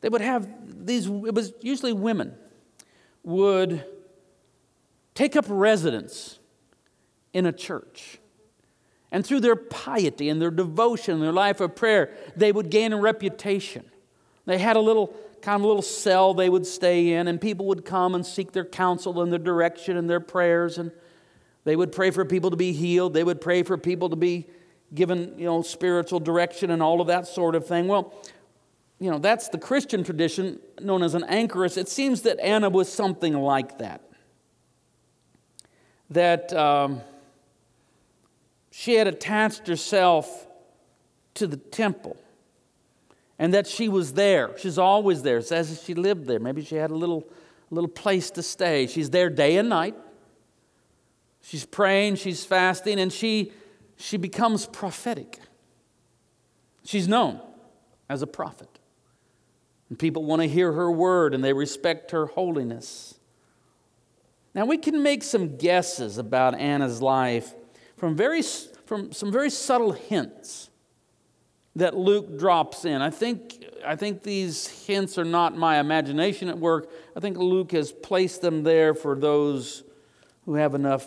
they 0.00 0.08
would 0.08 0.22
have 0.22 0.48
these, 0.86 1.06
it 1.06 1.34
was 1.34 1.52
usually 1.60 1.92
women, 1.92 2.34
would 3.24 3.84
take 5.14 5.36
up 5.36 5.44
residence 5.48 6.38
in 7.34 7.44
a 7.44 7.52
church. 7.52 8.18
And 9.12 9.26
through 9.26 9.40
their 9.40 9.56
piety 9.56 10.30
and 10.30 10.40
their 10.40 10.50
devotion, 10.50 11.20
their 11.20 11.30
life 11.30 11.60
of 11.60 11.76
prayer, 11.76 12.16
they 12.36 12.52
would 12.52 12.70
gain 12.70 12.94
a 12.94 12.98
reputation. 12.98 13.84
They 14.46 14.56
had 14.56 14.76
a 14.76 14.80
little 14.80 15.14
kind 15.42 15.60
of 15.60 15.66
little 15.66 15.82
cell 15.82 16.34
they 16.34 16.48
would 16.48 16.66
stay 16.66 17.12
in, 17.14 17.28
and 17.28 17.40
people 17.40 17.66
would 17.66 17.84
come 17.84 18.14
and 18.14 18.24
seek 18.24 18.52
their 18.52 18.64
counsel 18.64 19.20
and 19.22 19.32
their 19.32 19.38
direction 19.38 19.96
and 19.96 20.08
their 20.08 20.20
prayers. 20.20 20.78
And 20.78 20.92
they 21.64 21.76
would 21.76 21.92
pray 21.92 22.10
for 22.10 22.24
people 22.24 22.50
to 22.50 22.56
be 22.56 22.72
healed. 22.72 23.14
They 23.14 23.24
would 23.24 23.40
pray 23.40 23.62
for 23.62 23.76
people 23.76 24.10
to 24.10 24.16
be 24.16 24.46
given, 24.94 25.38
you 25.38 25.44
know, 25.44 25.62
spiritual 25.62 26.20
direction 26.20 26.70
and 26.70 26.82
all 26.82 27.00
of 27.00 27.06
that 27.08 27.26
sort 27.26 27.54
of 27.54 27.66
thing. 27.66 27.88
Well, 27.88 28.14
you 28.98 29.10
know, 29.10 29.18
that's 29.18 29.48
the 29.48 29.58
Christian 29.58 30.04
tradition 30.04 30.60
known 30.80 31.02
as 31.02 31.14
an 31.14 31.24
anchoress. 31.24 31.76
It 31.76 31.88
seems 31.88 32.22
that 32.22 32.38
Anna 32.40 32.68
was 32.68 32.92
something 32.92 33.34
like 33.34 33.78
that. 33.78 34.02
That 36.10 36.52
um, 36.52 37.00
she 38.70 38.94
had 38.94 39.06
attached 39.06 39.66
herself 39.68 40.46
to 41.34 41.46
the 41.46 41.56
temple 41.56 42.16
and 43.40 43.54
that 43.54 43.66
she 43.66 43.88
was 43.88 44.12
there. 44.12 44.50
She's 44.58 44.76
always 44.76 45.22
there. 45.22 45.38
It 45.38 45.46
says 45.46 45.82
she 45.82 45.94
lived 45.94 46.26
there. 46.26 46.38
Maybe 46.38 46.62
she 46.62 46.74
had 46.76 46.90
a 46.90 46.94
little, 46.94 47.26
little 47.70 47.88
place 47.88 48.30
to 48.32 48.42
stay. 48.42 48.86
She's 48.86 49.08
there 49.08 49.30
day 49.30 49.56
and 49.56 49.70
night. 49.70 49.96
She's 51.40 51.64
praying, 51.64 52.16
she's 52.16 52.44
fasting, 52.44 53.00
and 53.00 53.10
she, 53.10 53.52
she 53.96 54.18
becomes 54.18 54.66
prophetic. 54.66 55.38
She's 56.84 57.08
known 57.08 57.40
as 58.10 58.20
a 58.20 58.26
prophet. 58.26 58.78
And 59.88 59.98
people 59.98 60.22
want 60.24 60.42
to 60.42 60.48
hear 60.48 60.72
her 60.72 60.92
word 60.92 61.32
and 61.32 61.42
they 61.42 61.54
respect 61.54 62.10
her 62.10 62.26
holiness. 62.26 63.14
Now, 64.54 64.66
we 64.66 64.76
can 64.76 65.02
make 65.02 65.22
some 65.22 65.56
guesses 65.56 66.18
about 66.18 66.56
Anna's 66.56 67.00
life 67.00 67.54
from, 67.96 68.16
very, 68.16 68.42
from 68.84 69.12
some 69.12 69.32
very 69.32 69.48
subtle 69.48 69.92
hints 69.92 70.69
that 71.76 71.96
Luke 71.96 72.38
drops 72.38 72.84
in. 72.84 73.00
I 73.00 73.10
think, 73.10 73.64
I 73.84 73.96
think 73.96 74.22
these 74.22 74.66
hints 74.86 75.18
are 75.18 75.24
not 75.24 75.56
my 75.56 75.78
imagination 75.78 76.48
at 76.48 76.58
work. 76.58 76.90
I 77.16 77.20
think 77.20 77.36
Luke 77.36 77.72
has 77.72 77.92
placed 77.92 78.42
them 78.42 78.64
there 78.64 78.94
for 78.94 79.14
those 79.14 79.84
who 80.44 80.54
have 80.54 80.74
enough 80.74 81.06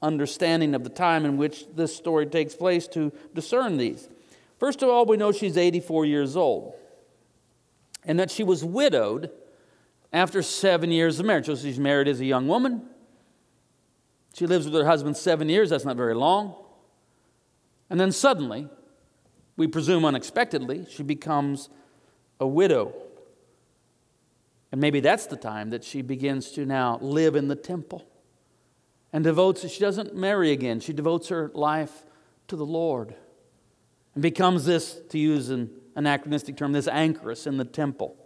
understanding 0.00 0.74
of 0.74 0.84
the 0.84 0.90
time 0.90 1.24
in 1.24 1.36
which 1.36 1.66
this 1.74 1.94
story 1.94 2.26
takes 2.26 2.54
place 2.54 2.88
to 2.88 3.12
discern 3.34 3.76
these. 3.76 4.08
First 4.58 4.82
of 4.82 4.88
all, 4.88 5.04
we 5.04 5.16
know 5.16 5.32
she's 5.32 5.56
84 5.56 6.06
years 6.06 6.36
old 6.36 6.74
and 8.04 8.18
that 8.18 8.30
she 8.30 8.42
was 8.42 8.64
widowed 8.64 9.30
after 10.12 10.42
seven 10.42 10.90
years 10.90 11.20
of 11.20 11.26
marriage. 11.26 11.46
So 11.46 11.56
she's 11.56 11.78
married 11.78 12.08
as 12.08 12.20
a 12.20 12.24
young 12.24 12.48
woman. 12.48 12.82
She 14.34 14.46
lives 14.46 14.64
with 14.64 14.74
her 14.74 14.86
husband 14.86 15.16
seven 15.16 15.48
years, 15.48 15.70
that's 15.70 15.84
not 15.84 15.96
very 15.96 16.14
long. 16.14 16.54
And 17.90 18.00
then 18.00 18.12
suddenly, 18.12 18.68
we 19.56 19.66
presume 19.66 20.04
unexpectedly, 20.04 20.86
she 20.90 21.02
becomes 21.02 21.68
a 22.40 22.46
widow. 22.46 22.94
And 24.70 24.80
maybe 24.80 25.00
that's 25.00 25.26
the 25.26 25.36
time 25.36 25.70
that 25.70 25.84
she 25.84 26.02
begins 26.02 26.50
to 26.52 26.64
now 26.64 26.98
live 27.00 27.36
in 27.36 27.48
the 27.48 27.56
temple 27.56 28.06
and 29.12 29.22
devotes, 29.22 29.68
she 29.68 29.80
doesn't 29.80 30.14
marry 30.14 30.50
again, 30.52 30.80
she 30.80 30.92
devotes 30.92 31.28
her 31.28 31.50
life 31.54 32.04
to 32.48 32.56
the 32.56 32.64
Lord 32.64 33.14
and 34.14 34.22
becomes 34.22 34.64
this, 34.64 35.00
to 35.10 35.18
use 35.18 35.50
an 35.50 35.70
anachronistic 35.96 36.56
term, 36.56 36.72
this 36.72 36.88
anchoress 36.88 37.46
in 37.46 37.58
the 37.58 37.64
temple. 37.64 38.16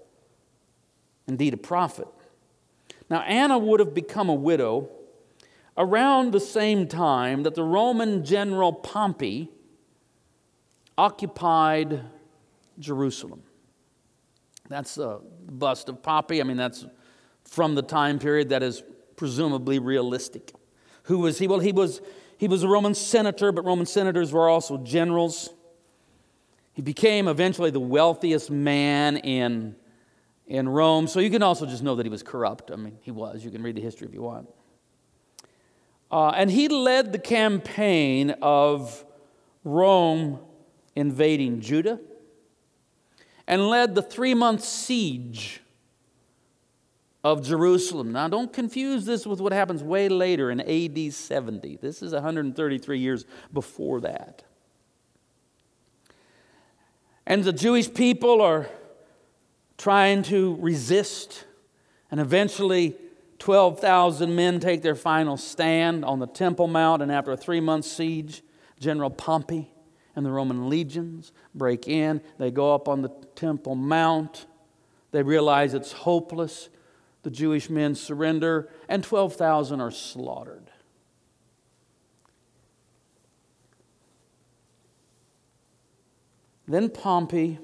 Indeed, 1.26 1.54
a 1.54 1.58
prophet. 1.58 2.08
Now, 3.10 3.20
Anna 3.22 3.58
would 3.58 3.80
have 3.80 3.94
become 3.94 4.28
a 4.28 4.34
widow 4.34 4.88
around 5.76 6.32
the 6.32 6.40
same 6.40 6.86
time 6.86 7.42
that 7.42 7.54
the 7.54 7.62
Roman 7.62 8.24
general 8.24 8.72
Pompey 8.72 9.50
occupied 10.98 12.02
Jerusalem. 12.78 13.42
That's 14.68 14.98
a 14.98 15.20
bust 15.50 15.88
of 15.88 16.02
Pompey. 16.02 16.40
I 16.40 16.44
mean, 16.44 16.56
that's 16.56 16.84
from 17.44 17.74
the 17.74 17.82
time 17.82 18.18
period 18.18 18.48
that 18.48 18.62
is 18.62 18.82
presumably 19.16 19.78
realistic. 19.78 20.52
Who 21.04 21.18
was 21.18 21.38
he? 21.38 21.46
Well, 21.46 21.60
he 21.60 21.72
was, 21.72 22.00
he 22.38 22.48
was 22.48 22.62
a 22.62 22.68
Roman 22.68 22.94
senator, 22.94 23.52
but 23.52 23.64
Roman 23.64 23.86
senators 23.86 24.32
were 24.32 24.48
also 24.48 24.78
generals. 24.78 25.50
He 26.72 26.82
became 26.82 27.28
eventually 27.28 27.70
the 27.70 27.80
wealthiest 27.80 28.50
man 28.50 29.16
in, 29.18 29.76
in 30.46 30.68
Rome. 30.68 31.06
So 31.06 31.20
you 31.20 31.30
can 31.30 31.42
also 31.42 31.64
just 31.64 31.82
know 31.82 31.94
that 31.94 32.04
he 32.04 32.10
was 32.10 32.22
corrupt. 32.22 32.70
I 32.70 32.76
mean, 32.76 32.98
he 33.02 33.10
was. 33.10 33.44
You 33.44 33.50
can 33.50 33.62
read 33.62 33.76
the 33.76 33.80
history 33.80 34.08
if 34.08 34.14
you 34.14 34.22
want. 34.22 34.48
Uh, 36.10 36.30
and 36.30 36.50
he 36.50 36.68
led 36.68 37.12
the 37.12 37.18
campaign 37.18 38.30
of 38.42 39.04
Rome 39.64 40.40
invading 40.96 41.60
Judah 41.60 42.00
and 43.46 43.68
led 43.68 43.94
the 43.94 44.02
three 44.02 44.34
month 44.34 44.64
siege 44.64 45.60
of 47.22 47.44
Jerusalem. 47.44 48.12
Now, 48.12 48.28
don't 48.28 48.52
confuse 48.52 49.04
this 49.04 49.26
with 49.26 49.40
what 49.40 49.52
happens 49.52 49.82
way 49.82 50.08
later 50.08 50.50
in 50.50 50.60
AD 50.60 51.12
70. 51.12 51.76
This 51.76 52.02
is 52.02 52.12
133 52.12 52.98
years 52.98 53.24
before 53.52 54.00
that. 54.00 54.44
And 57.26 57.42
the 57.42 57.52
Jewish 57.52 57.92
people 57.92 58.40
are 58.40 58.68
trying 59.76 60.22
to 60.24 60.56
resist, 60.60 61.44
and 62.10 62.20
eventually 62.20 62.96
12,000 63.40 64.34
men 64.34 64.60
take 64.60 64.82
their 64.82 64.94
final 64.94 65.36
stand 65.36 66.04
on 66.04 66.20
the 66.20 66.26
Temple 66.26 66.68
Mount, 66.68 67.02
and 67.02 67.10
after 67.10 67.32
a 67.32 67.36
three 67.36 67.60
month 67.60 67.84
siege, 67.84 68.42
General 68.78 69.10
Pompey 69.10 69.70
and 70.16 70.24
the 70.24 70.30
Roman 70.32 70.68
legions 70.68 71.30
break 71.54 71.86
in. 71.86 72.22
They 72.38 72.50
go 72.50 72.74
up 72.74 72.88
on 72.88 73.02
the 73.02 73.10
Temple 73.36 73.74
Mount. 73.74 74.46
They 75.12 75.22
realize 75.22 75.74
it's 75.74 75.92
hopeless. 75.92 76.70
The 77.22 77.30
Jewish 77.30 77.68
men 77.68 77.94
surrender, 77.94 78.68
and 78.88 79.02
12,000 79.02 79.80
are 79.80 79.90
slaughtered. 79.90 80.70
Then 86.68 86.88
Pompey 86.88 87.58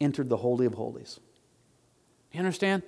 entered 0.00 0.28
the 0.28 0.36
Holy 0.36 0.66
of 0.66 0.74
Holies. 0.74 1.20
You 2.32 2.38
understand? 2.38 2.82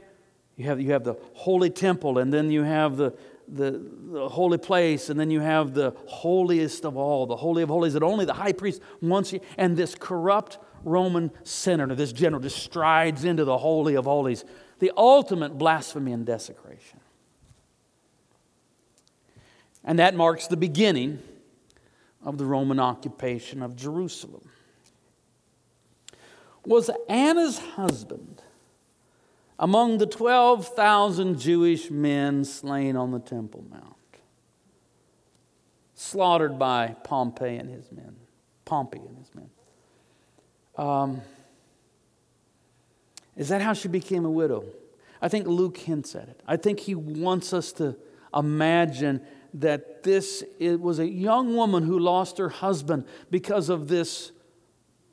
You 0.56 0.66
have, 0.66 0.80
you 0.80 0.92
have 0.92 1.04
the 1.04 1.16
holy 1.34 1.70
temple, 1.70 2.18
and 2.18 2.32
then 2.32 2.50
you 2.50 2.62
have 2.62 2.96
the, 2.96 3.14
the, 3.52 3.82
the 4.11 4.28
holy 4.28 4.59
place, 4.59 5.11
and 5.11 5.21
then 5.21 5.30
you 5.30 5.40
have 5.40 5.75
the 5.75 5.94
holiest 6.06 6.85
of 6.85 6.97
all, 6.97 7.26
the 7.26 7.37
holy 7.37 7.62
of 7.62 7.68
holies 7.68 7.92
that 7.92 8.02
only 8.02 8.25
the 8.25 8.35
high 8.35 8.52
priest 8.52 8.80
once, 9.00 9.35
and 9.59 9.76
this 9.76 9.94
corrupt 9.94 10.59
Roman 10.85 11.30
senator, 11.44 11.94
this 11.94 12.12
general, 12.12 12.40
just 12.40 12.62
strides 12.62 13.25
into 13.25 13.44
the 13.44 13.59
holy 13.59 13.94
of 13.94 14.04
holies, 14.06 14.44
the 14.78 14.92
ultimate 14.97 15.59
blasphemy 15.59 16.12
and 16.12 16.26
desecration. 16.26 17.00
And 19.85 19.99
that 19.99 20.14
marks 20.14 20.47
the 20.47 20.56
beginning 20.56 21.21
of 22.25 22.38
the 22.38 22.44
Roman 22.44 22.78
occupation 22.78 23.62
of 23.62 23.76
Jerusalem. 23.76 24.49
Was 26.64 26.90
Anna's 27.09 27.59
husband 27.59 28.41
among 29.62 29.99
the 29.99 30.07
12,000 30.07 31.38
Jewish 31.38 31.88
men 31.88 32.45
slain 32.45 32.97
on 32.97 33.12
the 33.12 33.21
Temple 33.21 33.64
Mount, 33.71 33.95
slaughtered 35.95 36.59
by 36.59 36.97
Pompey 37.04 37.54
and 37.54 37.71
his 37.71 37.92
men. 37.92 38.16
Pompey 38.64 38.99
and 38.99 39.16
his 39.16 39.31
men. 39.37 39.50
Um, 40.76 41.21
is 43.37 43.50
that 43.50 43.62
how 43.62 43.73
she 43.73 43.87
became 43.87 44.25
a 44.25 44.31
widow? 44.31 44.64
I 45.23 45.28
think 45.28 45.47
Luke 45.47 45.76
hints 45.76 46.16
at 46.16 46.28
it. 46.28 46.40
I 46.45 46.57
think 46.57 46.81
he 46.81 46.97
wants 46.97 47.52
us 47.52 47.71
to 47.75 47.95
imagine 48.35 49.25
that 49.54 50.02
this 50.02 50.42
it 50.59 50.81
was 50.81 50.99
a 50.99 51.07
young 51.07 51.54
woman 51.54 51.85
who 51.85 52.00
lost 52.00 52.38
her 52.38 52.49
husband 52.49 53.04
because 53.31 53.69
of 53.69 53.87
this 53.87 54.33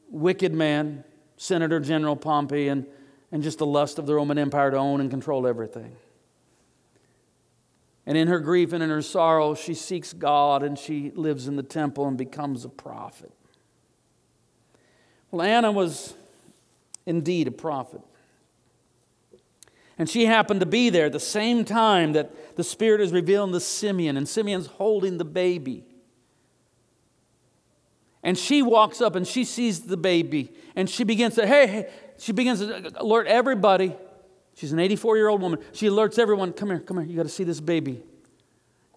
wicked 0.10 0.56
man, 0.56 1.04
Senator 1.38 1.80
General 1.80 2.16
Pompey, 2.16 2.68
and 2.68 2.88
and 3.32 3.44
just 3.44 3.60
the 3.60 3.66
lust 3.66 4.00
of 4.00 4.06
the 4.06 4.16
Roman 4.16 4.38
Empire 4.38 4.72
to 4.72 4.78
own 4.78 5.02
and 5.02 5.10
control 5.10 5.46
everything. 5.46 5.96
And 8.06 8.18
in 8.18 8.28
her 8.28 8.40
grief 8.40 8.74
and 8.74 8.82
in 8.82 8.90
her 8.90 9.04
sorrow, 9.04 9.54
she 9.54 9.76
seeks 9.76 10.14
God 10.14 10.64
and 10.64 10.80
she 10.80 11.12
lives 11.12 11.48
in 11.48 11.56
the 11.56 11.64
temple 11.64 12.08
and 12.08 12.18
becomes 12.18 12.66
a 12.66 12.70
prophet. 12.70 13.32
Well, 15.30 15.44
Anna 15.44 15.72
was 15.72 16.16
indeed 17.06 17.48
a 17.48 17.52
prophet. 17.52 18.02
And 20.00 20.10
she 20.10 20.26
happened 20.26 20.62
to 20.62 20.66
be 20.66 20.90
there 20.90 21.08
at 21.08 21.12
the 21.12 21.20
same 21.20 21.66
time 21.66 22.14
that 22.14 22.56
the 22.56 22.64
Spirit 22.64 23.02
is 23.02 23.12
revealing 23.12 23.52
to 23.52 23.60
Simeon, 23.60 24.16
and 24.16 24.28
Simeon's 24.28 24.68
holding 24.68 25.18
the 25.18 25.26
baby. 25.26 25.84
And 28.24 28.38
she 28.38 28.62
walks 28.62 29.02
up 29.02 29.16
and 29.16 29.28
she 29.28 29.44
sees 29.44 29.82
the 29.82 29.98
baby, 29.98 30.54
and 30.76 30.90
she 30.90 31.04
begins 31.04 31.36
to, 31.36 31.46
hey, 31.46 31.68
hey, 31.68 31.90
she 32.20 32.32
begins 32.32 32.60
to 32.60 32.92
alert 33.02 33.28
everybody. 33.28 33.96
She's 34.56 34.72
an 34.72 34.80
84 34.80 35.18
year 35.18 35.30
old 35.30 35.42
woman. 35.42 35.60
She 35.72 35.88
alerts 35.88 36.20
everyone 36.20 36.54
come 36.54 36.70
here, 36.70 36.80
come 36.80 36.98
here, 36.98 37.06
you 37.06 37.16
got 37.16 37.24
to 37.24 37.30
see 37.30 37.44
this 37.44 37.62
baby. 37.62 38.04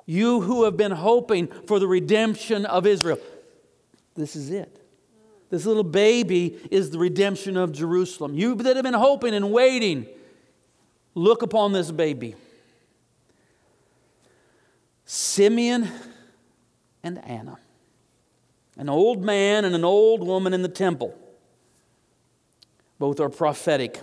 You 0.06 0.40
who 0.40 0.64
have 0.64 0.76
been 0.76 0.92
hoping 0.92 1.46
for 1.66 1.78
the 1.78 1.86
redemption 1.86 2.66
of 2.66 2.86
Israel. 2.86 3.20
This 4.14 4.34
is 4.34 4.50
it. 4.50 4.78
This 5.50 5.66
little 5.66 5.84
baby 5.84 6.58
is 6.70 6.90
the 6.90 6.98
redemption 6.98 7.56
of 7.56 7.72
Jerusalem. 7.72 8.34
You 8.34 8.54
that 8.56 8.74
have 8.74 8.82
been 8.82 8.94
hoping 8.94 9.34
and 9.34 9.52
waiting, 9.52 10.06
look 11.14 11.42
upon 11.42 11.72
this 11.72 11.90
baby. 11.90 12.34
Simeon 15.04 15.88
and 17.02 17.22
Anna, 17.24 17.58
an 18.78 18.88
old 18.88 19.22
man 19.22 19.64
and 19.64 19.74
an 19.74 19.84
old 19.84 20.26
woman 20.26 20.54
in 20.54 20.62
the 20.62 20.68
temple. 20.68 21.14
Both 23.02 23.18
are 23.18 23.28
prophetic. 23.28 24.00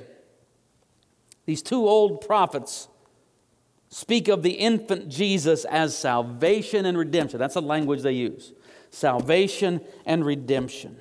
These 1.45 1.61
two 1.61 1.87
old 1.87 2.19
prophets 2.19 2.89
speak 3.87 4.27
of 4.27 4.43
the 4.43 4.51
infant 4.51 5.07
Jesus 5.07 5.63
as 5.63 5.97
salvation 5.97 6.85
and 6.85 6.97
redemption. 6.97 7.39
That's 7.39 7.53
the 7.53 7.61
language 7.61 8.01
they 8.01 8.11
use 8.11 8.51
salvation 8.91 9.79
and 10.05 10.25
redemption. 10.25 10.97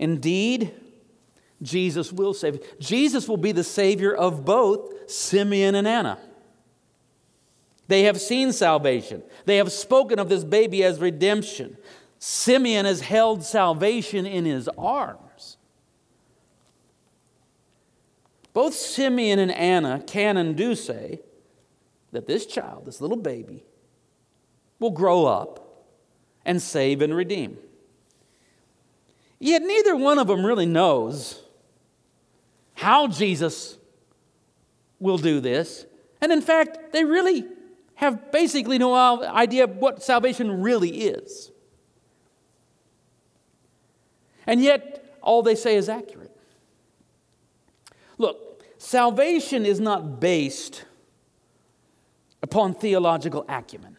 Indeed, 0.00 0.74
Jesus 1.62 2.12
will 2.12 2.34
save. 2.34 2.60
Jesus 2.80 3.28
will 3.28 3.36
be 3.36 3.52
the 3.52 3.62
Savior 3.62 4.12
of 4.12 4.44
both 4.44 5.08
Simeon 5.08 5.76
and 5.76 5.86
Anna. 5.86 6.18
They 7.86 8.02
have 8.02 8.20
seen 8.20 8.52
salvation. 8.52 9.22
They 9.44 9.58
have 9.58 9.70
spoken 9.70 10.18
of 10.18 10.28
this 10.28 10.42
baby 10.42 10.82
as 10.82 10.98
redemption. 10.98 11.76
Simeon 12.18 12.86
has 12.86 13.02
held 13.02 13.44
salvation 13.44 14.26
in 14.26 14.44
his 14.44 14.68
arms. 14.76 15.29
Both 18.60 18.74
Simeon 18.74 19.38
and 19.38 19.50
Anna 19.50 20.04
can 20.06 20.36
and 20.36 20.54
do 20.54 20.74
say 20.74 21.20
that 22.12 22.26
this 22.26 22.44
child, 22.44 22.84
this 22.84 23.00
little 23.00 23.16
baby, 23.16 23.64
will 24.78 24.90
grow 24.90 25.24
up 25.24 25.86
and 26.44 26.60
save 26.60 27.00
and 27.00 27.16
redeem. 27.16 27.56
Yet 29.38 29.62
neither 29.62 29.96
one 29.96 30.18
of 30.18 30.26
them 30.26 30.44
really 30.44 30.66
knows 30.66 31.42
how 32.74 33.06
Jesus 33.06 33.78
will 34.98 35.16
do 35.16 35.40
this. 35.40 35.86
And 36.20 36.30
in 36.30 36.42
fact, 36.42 36.92
they 36.92 37.02
really 37.02 37.46
have 37.94 38.30
basically 38.30 38.76
no 38.76 38.94
idea 39.24 39.68
what 39.68 40.02
salvation 40.02 40.60
really 40.60 41.04
is. 41.04 41.50
And 44.46 44.62
yet, 44.62 45.16
all 45.22 45.42
they 45.42 45.54
say 45.54 45.76
is 45.76 45.88
accurate. 45.88 46.36
Look, 48.18 48.48
salvation 48.80 49.66
is 49.66 49.78
not 49.78 50.20
based 50.20 50.84
upon 52.42 52.72
theological 52.74 53.44
acumen. 53.48 53.98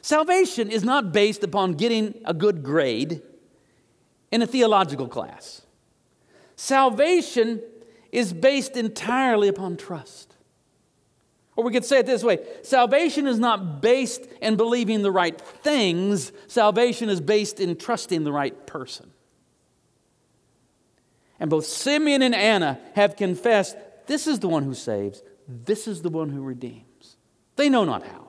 Salvation 0.00 0.70
is 0.70 0.84
not 0.84 1.12
based 1.12 1.42
upon 1.42 1.72
getting 1.74 2.20
a 2.24 2.32
good 2.32 2.62
grade 2.62 3.20
in 4.30 4.40
a 4.40 4.46
theological 4.46 5.08
class. 5.08 5.62
Salvation 6.54 7.60
is 8.12 8.32
based 8.32 8.76
entirely 8.76 9.48
upon 9.48 9.76
trust. 9.76 10.34
Or 11.56 11.64
we 11.64 11.72
could 11.72 11.84
say 11.84 11.98
it 11.98 12.06
this 12.06 12.22
way 12.22 12.38
salvation 12.62 13.26
is 13.26 13.38
not 13.38 13.82
based 13.82 14.26
in 14.40 14.56
believing 14.56 15.02
the 15.02 15.10
right 15.10 15.38
things, 15.40 16.30
salvation 16.46 17.08
is 17.08 17.20
based 17.20 17.58
in 17.58 17.76
trusting 17.76 18.22
the 18.22 18.32
right 18.32 18.66
person. 18.66 19.11
And 21.42 21.50
both 21.50 21.66
Simeon 21.66 22.22
and 22.22 22.36
Anna 22.36 22.78
have 22.94 23.16
confessed 23.16 23.76
this 24.06 24.28
is 24.28 24.38
the 24.38 24.46
one 24.46 24.62
who 24.62 24.74
saves, 24.74 25.24
this 25.48 25.88
is 25.88 26.00
the 26.00 26.08
one 26.08 26.30
who 26.30 26.40
redeems. 26.40 27.16
They 27.56 27.68
know 27.68 27.84
not 27.84 28.06
how. 28.06 28.28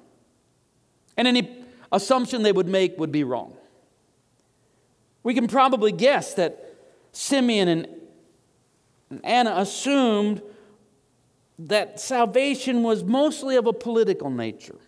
And 1.16 1.28
any 1.28 1.64
assumption 1.92 2.42
they 2.42 2.52
would 2.52 2.68
make 2.68 2.98
would 2.98 3.12
be 3.12 3.24
wrong. 3.24 3.56
We 5.22 5.36
can 5.36 5.48
probably 5.48 5.92
guess 5.92 6.34
that 6.34 6.74
Simeon 7.12 7.68
and 7.68 9.22
Anna 9.24 9.54
assumed 9.58 10.42
that 11.60 12.00
salvation 12.00 12.82
was 12.82 13.04
mostly 13.04 13.58
of 13.58 13.68
a 13.68 13.74
political 13.74 14.32
nature. 14.32 14.80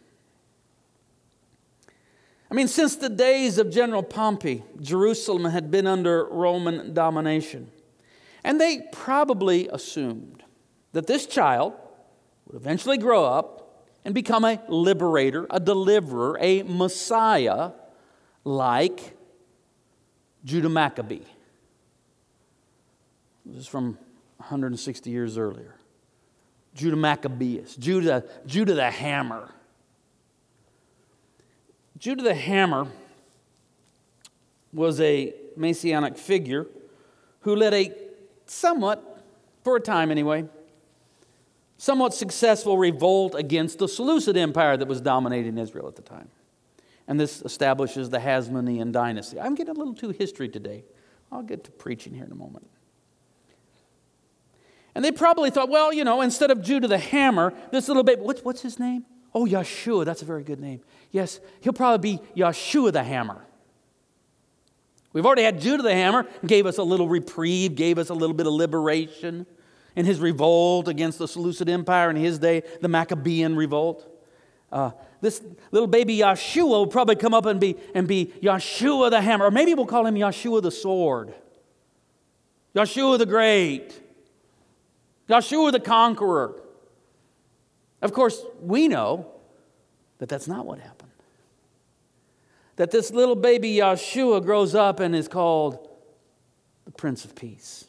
I 2.49 2.55
mean, 2.55 2.67
since 2.67 2.95
the 2.95 3.09
days 3.09 3.59
of 3.59 3.69
General 3.69 4.01
Pompey, 4.01 4.63
Jerusalem 4.81 5.45
had 5.45 5.69
been 5.69 5.85
under 5.85 6.25
Roman 6.25 6.91
domination. 6.91 7.69
And 8.45 8.61
they 8.61 8.81
probably 8.91 9.67
assumed 9.69 10.43
that 10.91 11.07
this 11.07 11.25
child 11.25 11.73
would 12.45 12.55
eventually 12.55 12.99
grow 12.99 13.25
up 13.25 13.83
and 14.05 14.13
become 14.13 14.45
a 14.45 14.61
liberator, 14.69 15.47
a 15.49 15.59
deliverer, 15.59 16.37
a 16.39 16.61
Messiah 16.61 17.71
like 18.43 19.17
Judah 20.43 20.69
Maccabee. 20.69 21.23
This 23.47 23.61
is 23.61 23.67
from 23.67 23.97
160 24.37 25.09
years 25.09 25.39
earlier. 25.39 25.73
Judah 26.75 26.97
Maccabeus, 26.97 27.75
Judah, 27.75 28.25
Judah 28.45 28.75
the 28.75 28.91
Hammer. 28.91 29.49
Judah 31.97 32.21
the 32.21 32.35
Hammer 32.35 32.85
was 34.71 35.01
a 35.01 35.33
messianic 35.57 36.15
figure 36.15 36.67
who 37.39 37.55
led 37.55 37.73
a 37.73 38.04
somewhat, 38.45 39.23
for 39.63 39.75
a 39.75 39.81
time 39.81 40.11
anyway, 40.11 40.45
somewhat 41.77 42.13
successful 42.13 42.77
revolt 42.77 43.35
against 43.35 43.79
the 43.79 43.87
Seleucid 43.87 44.37
Empire 44.37 44.77
that 44.77 44.87
was 44.87 45.01
dominating 45.01 45.57
Israel 45.57 45.87
at 45.87 45.95
the 45.95 46.01
time. 46.01 46.29
And 47.07 47.19
this 47.19 47.41
establishes 47.41 48.09
the 48.09 48.17
Hasmonean 48.17 48.91
dynasty. 48.91 49.39
I'm 49.39 49.55
getting 49.55 49.75
a 49.75 49.77
little 49.77 49.93
too 49.93 50.09
history 50.09 50.49
today. 50.49 50.83
I'll 51.31 51.43
get 51.43 51.63
to 51.65 51.71
preaching 51.71 52.13
here 52.13 52.23
in 52.25 52.31
a 52.31 52.35
moment. 52.35 52.67
And 54.95 55.03
they 55.03 55.11
probably 55.11 55.49
thought, 55.49 55.69
well, 55.69 55.91
you 55.91 56.05
know, 56.05 56.21
instead 56.21 56.51
of 56.51 56.61
Judah 56.61 56.87
the 56.87 56.97
hammer, 56.97 57.53
this 57.71 57.87
little 57.87 58.03
baby, 58.03 58.21
what's, 58.21 58.41
what's 58.43 58.61
his 58.61 58.79
name? 58.79 59.05
Oh, 59.33 59.45
Yeshua, 59.45 60.05
that's 60.05 60.21
a 60.21 60.25
very 60.25 60.43
good 60.43 60.61
name. 60.61 60.81
Yes, 61.11 61.41
he'll 61.59 61.73
probably 61.73 62.17
be 62.17 62.23
Yeshua 62.41 62.93
the 62.93 63.03
hammer. 63.03 63.45
We've 65.15 65.25
already 65.25 65.43
had 65.43 65.61
Judah 65.61 65.81
the 65.81 65.93
hammer, 65.93 66.27
gave 66.45 66.65
us 66.65 66.77
a 66.77 66.83
little 66.83 67.07
reprieve, 67.07 67.75
gave 67.75 67.97
us 67.97 68.09
a 68.09 68.13
little 68.13 68.35
bit 68.35 68.47
of 68.47 68.53
liberation. 68.53 69.45
in 69.95 70.05
his 70.05 70.19
revolt 70.19 70.87
against 70.87 71.19
the 71.19 71.27
Seleucid 71.27 71.69
Empire 71.69 72.09
in 72.09 72.15
his 72.15 72.37
day, 72.39 72.63
the 72.81 72.87
Maccabean 72.87 73.55
revolt. 73.55 74.05
Uh, 74.71 74.91
this 75.21 75.41
little 75.71 75.87
baby 75.87 76.17
Yeshua 76.17 76.67
will 76.67 76.87
probably 76.87 77.15
come 77.15 77.33
up 77.33 77.45
and 77.45 77.59
be, 77.59 77.77
and 77.93 78.07
be 78.07 78.33
Yeshua 78.41 79.09
the 79.09 79.21
hammer, 79.21 79.45
or 79.45 79.51
maybe 79.51 79.73
we'll 79.73 79.85
call 79.85 80.05
him 80.05 80.15
Yeshua 80.15 80.61
the 80.61 80.71
sword, 80.71 81.33
Yeshua 82.75 83.17
the 83.17 83.25
great, 83.25 84.01
Yeshua 85.29 85.71
the 85.71 85.79
conqueror. 85.79 86.61
Of 88.01 88.11
course, 88.11 88.43
we 88.61 88.87
know 88.87 89.31
that 90.17 90.27
that's 90.27 90.47
not 90.47 90.65
what 90.65 90.79
happened. 90.79 90.94
That 92.75 92.91
this 92.91 93.11
little 93.11 93.35
baby 93.35 93.75
Yeshua 93.75 94.43
grows 94.43 94.75
up 94.75 94.99
and 94.99 95.15
is 95.15 95.27
called 95.27 95.87
the 96.85 96.91
Prince 96.91 97.25
of 97.25 97.35
Peace. 97.35 97.85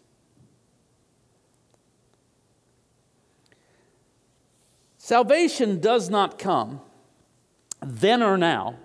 Salvation 4.99 5.81
does 5.81 6.11
not 6.11 6.38
come 6.38 6.81
then 7.81 8.22
or 8.22 8.37
now 8.37 8.77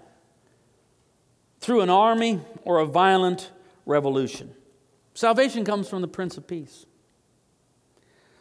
through 1.59 1.81
an 1.81 1.89
army 1.89 2.39
or 2.63 2.79
a 2.79 2.85
violent 2.85 3.51
revolution. 3.85 4.53
Salvation 5.13 5.65
comes 5.65 5.89
from 5.89 6.01
the 6.01 6.07
Prince 6.07 6.37
of 6.37 6.47
Peace. 6.47 6.85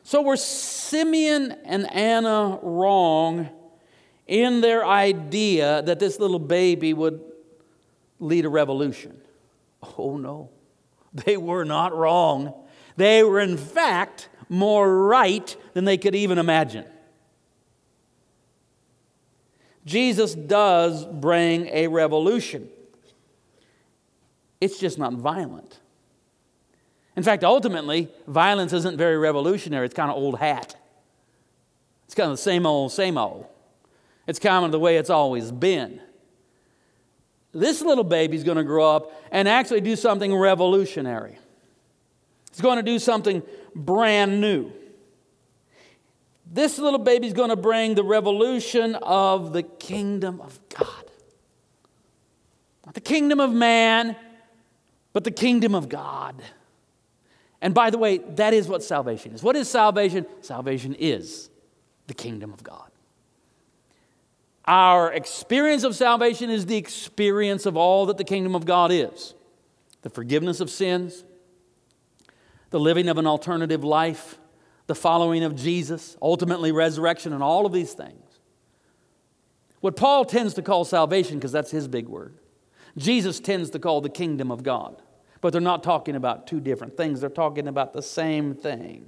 So 0.03 0.23
were 0.23 0.37
Simeon 0.37 1.53
and 1.65 1.91
Anna 1.91 2.59
wrong 2.63 3.49
in 4.27 4.61
their 4.61 4.85
idea 4.85 5.83
that 5.83 5.99
this 5.99 6.19
little 6.19 6.39
baby 6.39 6.93
would 6.93 7.21
lead 8.21 8.45
a 8.45 8.49
revolution? 8.49 9.21
Oh 9.99 10.17
no, 10.17 10.51
they 11.13 11.37
were 11.37 11.65
not 11.65 11.95
wrong. 11.95 12.55
They 12.97 13.23
were, 13.23 13.41
in 13.41 13.57
fact, 13.57 14.29
more 14.49 15.07
right 15.07 15.57
than 15.75 15.85
they 15.85 15.97
could 15.97 16.15
even 16.15 16.39
imagine. 16.39 16.85
Jesus 19.87 20.35
does 20.35 21.07
bring 21.07 21.67
a 21.69 21.89
revolution. 21.89 22.69
It's 24.61 24.79
just 24.79 24.99
not 24.99 25.15
violent. 25.15 25.81
In 27.17 27.23
fact, 27.23 27.45
ultimately, 27.45 28.09
violence 28.27 28.73
isn't 28.73 28.97
very 28.97 29.17
revolutionary. 29.17 29.87
It's 29.87 29.95
kind 29.95 30.11
of 30.11 30.17
old 30.17 30.39
hat. 30.39 30.77
It's 32.05 32.15
kind 32.15 32.31
of 32.31 32.37
the 32.37 32.43
same 32.43 32.67
old, 32.67 32.93
same 32.93 33.17
old. 33.17 33.47
It's 34.27 34.39
kind 34.39 34.65
of 34.65 34.73
the 34.73 34.79
way 34.79 34.97
it's 34.97 35.11
always 35.11 35.51
been. 35.51 36.01
This 37.53 37.83
little 37.83 38.05
baby's 38.05 38.45
going 38.45 38.59
to 38.59 38.65
grow 38.65 38.95
up 38.95 39.13
and 39.33 39.49
actually 39.49 39.81
do 39.81 39.97
something 39.97 40.35
revolutionary. 40.35 41.39
He's 42.51 42.61
going 42.61 42.77
to 42.77 42.83
do 42.83 42.99
something 42.99 43.43
brand 43.75 44.41
new. 44.41 44.73
This 46.53 46.79
little 46.79 46.99
baby's 46.99 47.33
going 47.33 47.51
to 47.51 47.57
bring 47.57 47.95
the 47.95 48.03
revolution 48.03 48.97
of 48.97 49.53
the 49.53 49.63
kingdom 49.63 50.41
of 50.41 50.59
God. 50.69 51.05
Not 52.85 52.95
the 52.95 53.01
kingdom 53.01 53.39
of 53.39 53.53
man, 53.53 54.17
but 55.13 55.23
the 55.23 55.31
kingdom 55.31 55.75
of 55.75 55.89
God. 55.89 56.43
And 57.61 57.75
by 57.75 57.91
the 57.91 57.99
way, 57.99 58.19
that 58.19 58.55
is 58.55 58.67
what 58.67 58.83
salvation 58.83 59.33
is. 59.33 59.43
What 59.43 59.55
is 59.55 59.69
salvation? 59.69 60.27
Salvation 60.41 60.95
is 60.99 61.51
the 62.07 62.15
kingdom 62.15 62.53
of 62.53 62.65
God. 62.65 62.90
Our 64.67 65.13
experience 65.13 65.85
of 65.85 65.97
salvation 65.97 66.51
is 66.51 66.67
the 66.67 66.77
experience 66.77 67.67
of 67.67 67.77
all 67.77 68.07
that 68.07 68.19
the 68.19 68.25
kingdom 68.25 68.55
of 68.55 68.65
God 68.65 68.93
is 68.93 69.35
the 70.03 70.11
forgiveness 70.11 70.61
of 70.61 70.71
sins, 70.71 71.25
the 72.71 72.81
living 72.81 73.09
of 73.09 73.19
an 73.19 73.27
alternative 73.27 73.85
life, 73.85 74.39
the 74.87 74.95
following 74.95 75.45
of 75.45 75.55
Jesus, 75.55 76.17
ultimately 76.23 76.73
resurrection, 76.73 77.35
and 77.35 77.43
all 77.43 77.67
of 77.67 77.73
these 77.73 77.93
things. 77.93 78.41
What 79.81 79.97
Paul 79.97 80.25
tends 80.25 80.55
to 80.55 80.63
call 80.63 80.85
salvation, 80.85 81.39
because 81.39 81.53
that's 81.53 81.71
his 81.71 81.87
big 81.87 82.09
word, 82.09 82.39
Jesus 82.97 83.41
tends 83.41 83.71
to 83.71 83.79
call 83.79 84.01
the 84.01 84.09
kingdom 84.09 84.51
of 84.51 84.63
God. 84.63 85.03
But 85.41 85.53
they're 85.53 85.61
not 85.61 85.83
talking 85.83 86.17
about 86.17 86.47
two 86.47 86.61
different 86.61 86.97
things, 86.97 87.21
they're 87.21 87.31
talking 87.31 87.69
about 87.69 87.93
the 87.93 88.03
same 88.03 88.55
thing. 88.55 89.07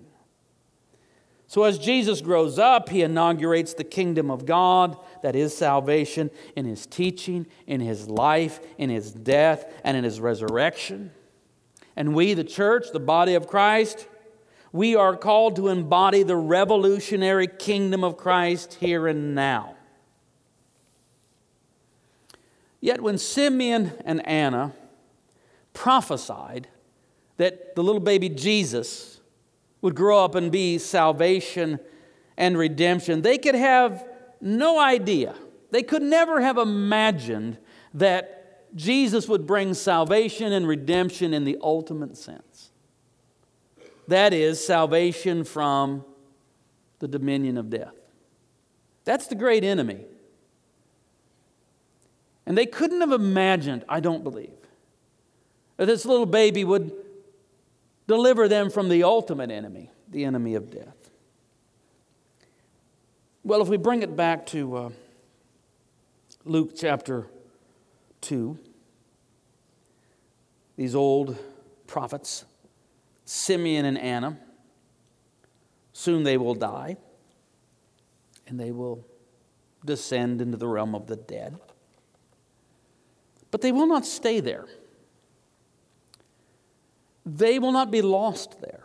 So, 1.52 1.64
as 1.64 1.78
Jesus 1.78 2.22
grows 2.22 2.58
up, 2.58 2.88
he 2.88 3.02
inaugurates 3.02 3.74
the 3.74 3.84
kingdom 3.84 4.30
of 4.30 4.46
God, 4.46 4.96
that 5.22 5.36
is 5.36 5.54
salvation, 5.54 6.30
in 6.56 6.64
his 6.64 6.86
teaching, 6.86 7.46
in 7.66 7.82
his 7.82 8.08
life, 8.08 8.58
in 8.78 8.88
his 8.88 9.12
death, 9.12 9.70
and 9.84 9.94
in 9.94 10.02
his 10.02 10.18
resurrection. 10.18 11.10
And 11.94 12.14
we, 12.14 12.32
the 12.32 12.42
church, 12.42 12.86
the 12.90 13.00
body 13.00 13.34
of 13.34 13.48
Christ, 13.48 14.08
we 14.72 14.96
are 14.96 15.14
called 15.14 15.56
to 15.56 15.68
embody 15.68 16.22
the 16.22 16.36
revolutionary 16.36 17.48
kingdom 17.48 18.02
of 18.02 18.16
Christ 18.16 18.78
here 18.80 19.06
and 19.06 19.34
now. 19.34 19.76
Yet 22.80 23.02
when 23.02 23.18
Simeon 23.18 23.92
and 24.06 24.26
Anna 24.26 24.72
prophesied 25.74 26.68
that 27.36 27.74
the 27.74 27.82
little 27.82 28.00
baby 28.00 28.30
Jesus 28.30 29.12
would 29.82 29.94
grow 29.94 30.24
up 30.24 30.34
and 30.34 30.50
be 30.50 30.78
salvation 30.78 31.78
and 32.36 32.56
redemption, 32.56 33.20
they 33.20 33.36
could 33.36 33.54
have 33.54 34.08
no 34.40 34.80
idea. 34.80 35.34
They 35.70 35.82
could 35.82 36.02
never 36.02 36.40
have 36.40 36.56
imagined 36.56 37.58
that 37.94 38.74
Jesus 38.74 39.28
would 39.28 39.46
bring 39.46 39.74
salvation 39.74 40.52
and 40.52 40.66
redemption 40.66 41.34
in 41.34 41.44
the 41.44 41.58
ultimate 41.60 42.16
sense. 42.16 42.70
That 44.08 44.32
is, 44.32 44.64
salvation 44.64 45.44
from 45.44 46.04
the 46.98 47.08
dominion 47.08 47.58
of 47.58 47.70
death. 47.70 47.94
That's 49.04 49.26
the 49.26 49.34
great 49.34 49.64
enemy. 49.64 50.04
And 52.46 52.56
they 52.56 52.66
couldn't 52.66 53.00
have 53.00 53.12
imagined, 53.12 53.84
I 53.88 54.00
don't 54.00 54.24
believe, 54.24 54.50
that 55.76 55.86
this 55.86 56.04
little 56.04 56.26
baby 56.26 56.64
would 56.64 56.92
deliver 58.06 58.48
them 58.48 58.70
from 58.70 58.88
the 58.88 59.02
ultimate 59.04 59.50
enemy, 59.50 59.90
the 60.08 60.24
enemy 60.24 60.54
of 60.54 60.70
death. 60.70 61.10
Well, 63.44 63.60
if 63.60 63.68
we 63.68 63.76
bring 63.76 64.02
it 64.02 64.16
back 64.16 64.46
to 64.46 64.76
uh, 64.76 64.90
Luke 66.44 66.72
chapter 66.76 67.26
2, 68.22 68.58
these 70.76 70.94
old 70.94 71.36
prophets 71.86 72.44
Simeon 73.24 73.84
and 73.84 73.98
Anna. 73.98 74.38
Soon 75.92 76.22
they 76.22 76.36
will 76.36 76.54
die, 76.54 76.96
and 78.46 78.58
they 78.58 78.70
will 78.72 79.06
descend 79.84 80.40
into 80.40 80.56
the 80.56 80.68
realm 80.68 80.94
of 80.94 81.06
the 81.06 81.16
dead. 81.16 81.58
But 83.50 83.60
they 83.60 83.72
will 83.72 83.86
not 83.86 84.06
stay 84.06 84.40
there. 84.40 84.66
They 87.24 87.58
will 87.58 87.72
not 87.72 87.90
be 87.90 88.02
lost 88.02 88.61
there. 88.61 88.85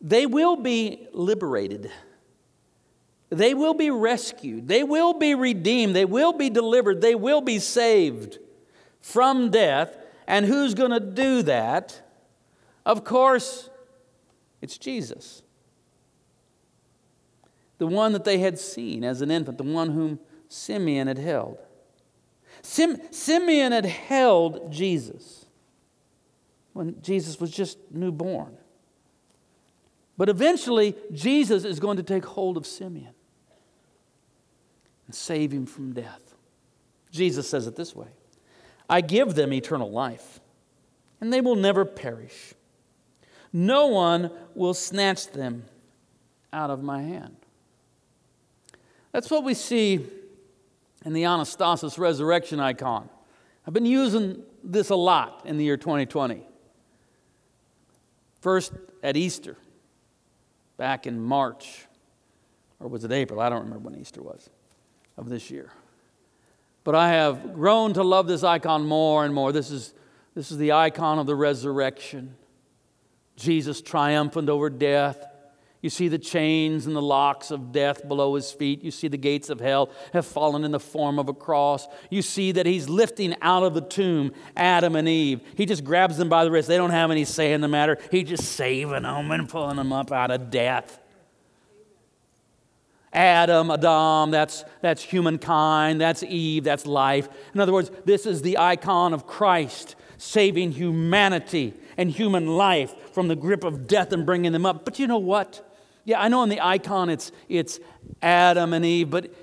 They 0.00 0.26
will 0.26 0.56
be 0.56 1.08
liberated. 1.12 1.90
They 3.30 3.54
will 3.54 3.74
be 3.74 3.90
rescued. 3.90 4.68
They 4.68 4.82
will 4.82 5.14
be 5.14 5.34
redeemed. 5.34 5.94
They 5.94 6.04
will 6.04 6.32
be 6.32 6.50
delivered. 6.50 7.00
They 7.00 7.14
will 7.14 7.40
be 7.40 7.58
saved 7.58 8.38
from 9.00 9.50
death. 9.50 9.96
And 10.26 10.46
who's 10.46 10.74
going 10.74 10.90
to 10.90 11.00
do 11.00 11.42
that? 11.42 12.02
Of 12.86 13.04
course, 13.04 13.68
it's 14.60 14.78
Jesus. 14.78 15.42
The 17.78 17.86
one 17.86 18.12
that 18.12 18.24
they 18.24 18.38
had 18.38 18.58
seen 18.58 19.04
as 19.04 19.20
an 19.20 19.30
infant, 19.30 19.58
the 19.58 19.64
one 19.64 19.90
whom 19.90 20.18
Simeon 20.48 21.06
had 21.06 21.18
held. 21.18 21.58
Sim- 22.62 23.00
Simeon 23.10 23.72
had 23.72 23.84
held 23.84 24.72
Jesus 24.72 25.37
when 26.78 27.02
Jesus 27.02 27.40
was 27.40 27.50
just 27.50 27.76
newborn. 27.90 28.56
But 30.16 30.28
eventually, 30.28 30.94
Jesus 31.12 31.64
is 31.64 31.80
going 31.80 31.96
to 31.96 32.02
take 32.02 32.24
hold 32.24 32.56
of 32.56 32.66
Simeon 32.66 33.14
and 35.06 35.14
save 35.14 35.52
him 35.52 35.66
from 35.66 35.92
death. 35.92 36.34
Jesus 37.10 37.48
says 37.48 37.66
it 37.66 37.76
this 37.76 37.94
way 37.96 38.08
I 38.88 39.00
give 39.00 39.34
them 39.34 39.52
eternal 39.52 39.90
life, 39.90 40.40
and 41.20 41.32
they 41.32 41.40
will 41.40 41.56
never 41.56 41.84
perish 41.84 42.54
no 43.52 43.86
one 43.86 44.30
will 44.54 44.74
snatch 44.74 45.28
them 45.28 45.64
out 46.52 46.70
of 46.70 46.82
my 46.82 47.02
hand. 47.02 47.36
That's 49.12 49.30
what 49.30 49.44
we 49.44 49.54
see 49.54 50.06
in 51.04 51.12
the 51.12 51.22
Anastasis 51.22 51.98
resurrection 51.98 52.60
icon. 52.60 53.08
I've 53.66 53.72
been 53.72 53.86
using 53.86 54.42
this 54.62 54.90
a 54.90 54.96
lot 54.96 55.42
in 55.46 55.56
the 55.56 55.64
year 55.64 55.76
2020. 55.76 56.47
First 58.40 58.72
at 59.02 59.16
Easter, 59.16 59.56
back 60.76 61.06
in 61.06 61.20
March, 61.20 61.86
or 62.80 62.88
was 62.88 63.04
it 63.04 63.12
April? 63.12 63.40
I 63.40 63.48
don't 63.48 63.64
remember 63.64 63.90
when 63.90 64.00
Easter 64.00 64.22
was 64.22 64.48
of 65.16 65.28
this 65.28 65.50
year. 65.50 65.72
But 66.84 66.94
I 66.94 67.10
have 67.10 67.54
grown 67.54 67.92
to 67.94 68.02
love 68.02 68.26
this 68.28 68.44
icon 68.44 68.86
more 68.86 69.24
and 69.24 69.34
more. 69.34 69.52
This 69.52 69.70
is, 69.70 69.92
this 70.34 70.50
is 70.50 70.58
the 70.58 70.72
icon 70.72 71.18
of 71.18 71.26
the 71.26 71.34
resurrection. 71.34 72.36
Jesus 73.36 73.82
triumphant 73.82 74.48
over 74.48 74.70
death, 74.70 75.26
You 75.80 75.90
see 75.90 76.08
the 76.08 76.18
chains 76.18 76.86
and 76.86 76.96
the 76.96 77.02
locks 77.02 77.52
of 77.52 77.70
death 77.70 78.06
below 78.08 78.34
his 78.34 78.50
feet. 78.50 78.82
You 78.82 78.90
see 78.90 79.06
the 79.06 79.16
gates 79.16 79.48
of 79.48 79.60
hell 79.60 79.90
have 80.12 80.26
fallen 80.26 80.64
in 80.64 80.72
the 80.72 80.80
form 80.80 81.20
of 81.20 81.28
a 81.28 81.34
cross. 81.34 81.86
You 82.10 82.20
see 82.20 82.50
that 82.52 82.66
he's 82.66 82.88
lifting 82.88 83.36
out 83.42 83.62
of 83.62 83.74
the 83.74 83.80
tomb 83.80 84.32
Adam 84.56 84.96
and 84.96 85.08
Eve. 85.08 85.40
He 85.54 85.66
just 85.66 85.84
grabs 85.84 86.16
them 86.16 86.28
by 86.28 86.44
the 86.44 86.50
wrist. 86.50 86.66
They 86.66 86.76
don't 86.76 86.90
have 86.90 87.12
any 87.12 87.24
say 87.24 87.52
in 87.52 87.60
the 87.60 87.68
matter. 87.68 87.96
He's 88.10 88.28
just 88.28 88.44
saving 88.52 89.04
them 89.04 89.30
and 89.30 89.48
pulling 89.48 89.76
them 89.76 89.92
up 89.92 90.10
out 90.10 90.32
of 90.32 90.50
death. 90.50 90.98
Adam, 93.12 93.70
Adam, 93.70 94.30
that's, 94.30 94.64
that's 94.82 95.02
humankind, 95.02 96.00
that's 96.00 96.22
Eve, 96.22 96.64
that's 96.64 96.86
life. 96.86 97.28
In 97.54 97.60
other 97.60 97.72
words, 97.72 97.90
this 98.04 98.26
is 98.26 98.42
the 98.42 98.58
icon 98.58 99.14
of 99.14 99.26
Christ 99.26 99.96
saving 100.18 100.72
humanity 100.72 101.72
and 101.96 102.10
human 102.10 102.46
life 102.46 102.94
from 103.18 103.26
the 103.26 103.34
grip 103.34 103.64
of 103.64 103.88
death 103.88 104.12
and 104.12 104.24
bringing 104.24 104.52
them 104.52 104.64
up. 104.64 104.84
But 104.84 105.00
you 105.00 105.08
know 105.08 105.18
what? 105.18 105.68
Yeah, 106.04 106.20
I 106.20 106.28
know 106.28 106.44
in 106.44 106.48
the 106.50 106.64
icon 106.64 107.10
it's, 107.10 107.32
it's 107.48 107.80
Adam 108.22 108.72
and 108.72 108.84
Eve, 108.84 109.10
but 109.10 109.34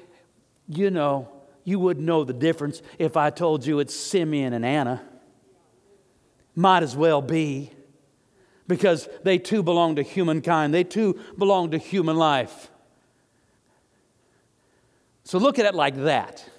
you 0.70 0.90
know, 0.90 1.28
you 1.66 1.78
wouldn't 1.78 2.06
know 2.06 2.24
the 2.24 2.32
difference 2.32 2.82
if 2.98 3.18
I 3.18 3.32
told 3.32 3.66
you 3.66 3.80
it's 3.80 3.94
Simeon 3.94 4.54
and 4.54 4.66
Anna. 4.66 5.04
Might 6.56 6.84
as 6.84 6.96
well 6.96 7.22
be, 7.22 7.70
because 8.66 9.10
they 9.26 9.38
too 9.40 9.62
belong 9.62 9.98
to 9.98 10.04
humankind, 10.04 10.74
they 10.74 10.86
too 10.86 11.20
belong 11.38 11.72
to 11.72 11.78
human 11.78 12.16
life. 12.16 12.70
So 15.26 15.38
look 15.38 15.60
at 15.60 15.66
it 15.66 15.76
like 15.76 15.98
that. 16.06 16.50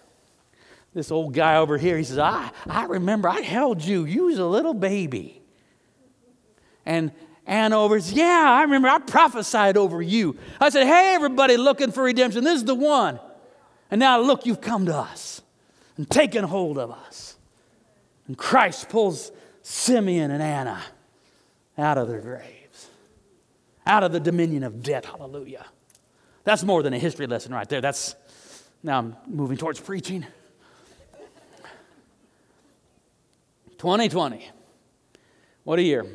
This 0.92 1.10
old 1.10 1.32
guy 1.32 1.56
over 1.56 1.78
here, 1.78 1.96
he 1.96 2.04
says, 2.04 2.18
I, 2.18 2.50
I 2.66 2.84
remember 2.84 3.30
I 3.30 3.40
held 3.40 3.80
you. 3.80 4.04
You 4.04 4.24
was 4.24 4.38
a 4.38 4.44
little 4.44 4.74
baby. 4.74 5.40
And 6.86 7.12
and 7.46 7.72
over. 7.72 7.96
Yeah, 7.96 8.46
I 8.50 8.62
remember 8.62 8.88
I 8.88 8.98
prophesied 8.98 9.76
over 9.76 10.02
you. 10.02 10.36
I 10.60 10.68
said, 10.68 10.86
Hey, 10.86 11.14
everybody 11.14 11.56
looking 11.56 11.92
for 11.92 12.02
redemption, 12.02 12.44
this 12.44 12.56
is 12.56 12.64
the 12.64 12.74
one. 12.74 13.20
And 13.90 14.00
now 14.00 14.20
look, 14.20 14.46
you've 14.46 14.60
come 14.60 14.86
to 14.86 14.94
us 14.94 15.42
and 15.96 16.10
taken 16.10 16.44
hold 16.44 16.76
of 16.78 16.90
us. 16.90 17.36
And 18.26 18.36
Christ 18.36 18.88
pulls 18.88 19.30
Simeon 19.62 20.32
and 20.32 20.42
Anna 20.42 20.82
out 21.78 21.98
of 21.98 22.08
their 22.08 22.20
graves, 22.20 22.88
out 23.86 24.02
of 24.02 24.10
the 24.10 24.20
dominion 24.20 24.64
of 24.64 24.82
death. 24.82 25.04
Hallelujah. 25.04 25.64
That's 26.42 26.64
more 26.64 26.82
than 26.82 26.92
a 26.92 26.98
history 26.98 27.26
lesson 27.26 27.54
right 27.54 27.68
there. 27.68 27.80
That's 27.80 28.16
now 28.82 28.98
I'm 28.98 29.16
moving 29.26 29.56
towards 29.56 29.78
preaching. 29.78 30.26
2020. 33.78 34.48
What 35.64 35.78
a 35.78 35.82
year. 35.82 36.06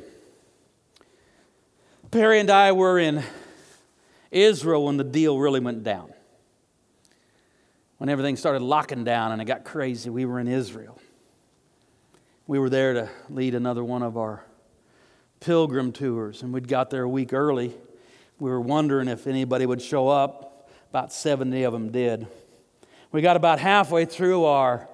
Perry 2.11 2.41
and 2.41 2.49
I 2.49 2.73
were 2.73 2.99
in 2.99 3.23
Israel 4.31 4.83
when 4.83 4.97
the 4.97 5.03
deal 5.05 5.39
really 5.39 5.61
went 5.61 5.85
down. 5.85 6.13
When 7.99 8.09
everything 8.09 8.35
started 8.35 8.61
locking 8.61 9.05
down 9.05 9.31
and 9.31 9.41
it 9.41 9.45
got 9.45 9.63
crazy, 9.63 10.09
we 10.09 10.25
were 10.25 10.37
in 10.37 10.49
Israel. 10.49 10.99
We 12.47 12.59
were 12.59 12.69
there 12.69 12.93
to 12.93 13.09
lead 13.29 13.55
another 13.55 13.81
one 13.81 14.03
of 14.03 14.17
our 14.17 14.43
pilgrim 15.39 15.93
tours, 15.93 16.43
and 16.43 16.53
we'd 16.53 16.67
got 16.67 16.89
there 16.89 17.03
a 17.03 17.09
week 17.09 17.31
early. 17.31 17.73
We 18.39 18.49
were 18.49 18.59
wondering 18.59 19.07
if 19.07 19.25
anybody 19.25 19.65
would 19.65 19.81
show 19.81 20.09
up. 20.09 20.69
About 20.89 21.13
70 21.13 21.63
of 21.63 21.71
them 21.71 21.93
did. 21.93 22.27
We 23.13 23.21
got 23.21 23.37
about 23.37 23.59
halfway 23.59 24.03
through 24.03 24.43
our 24.43 24.89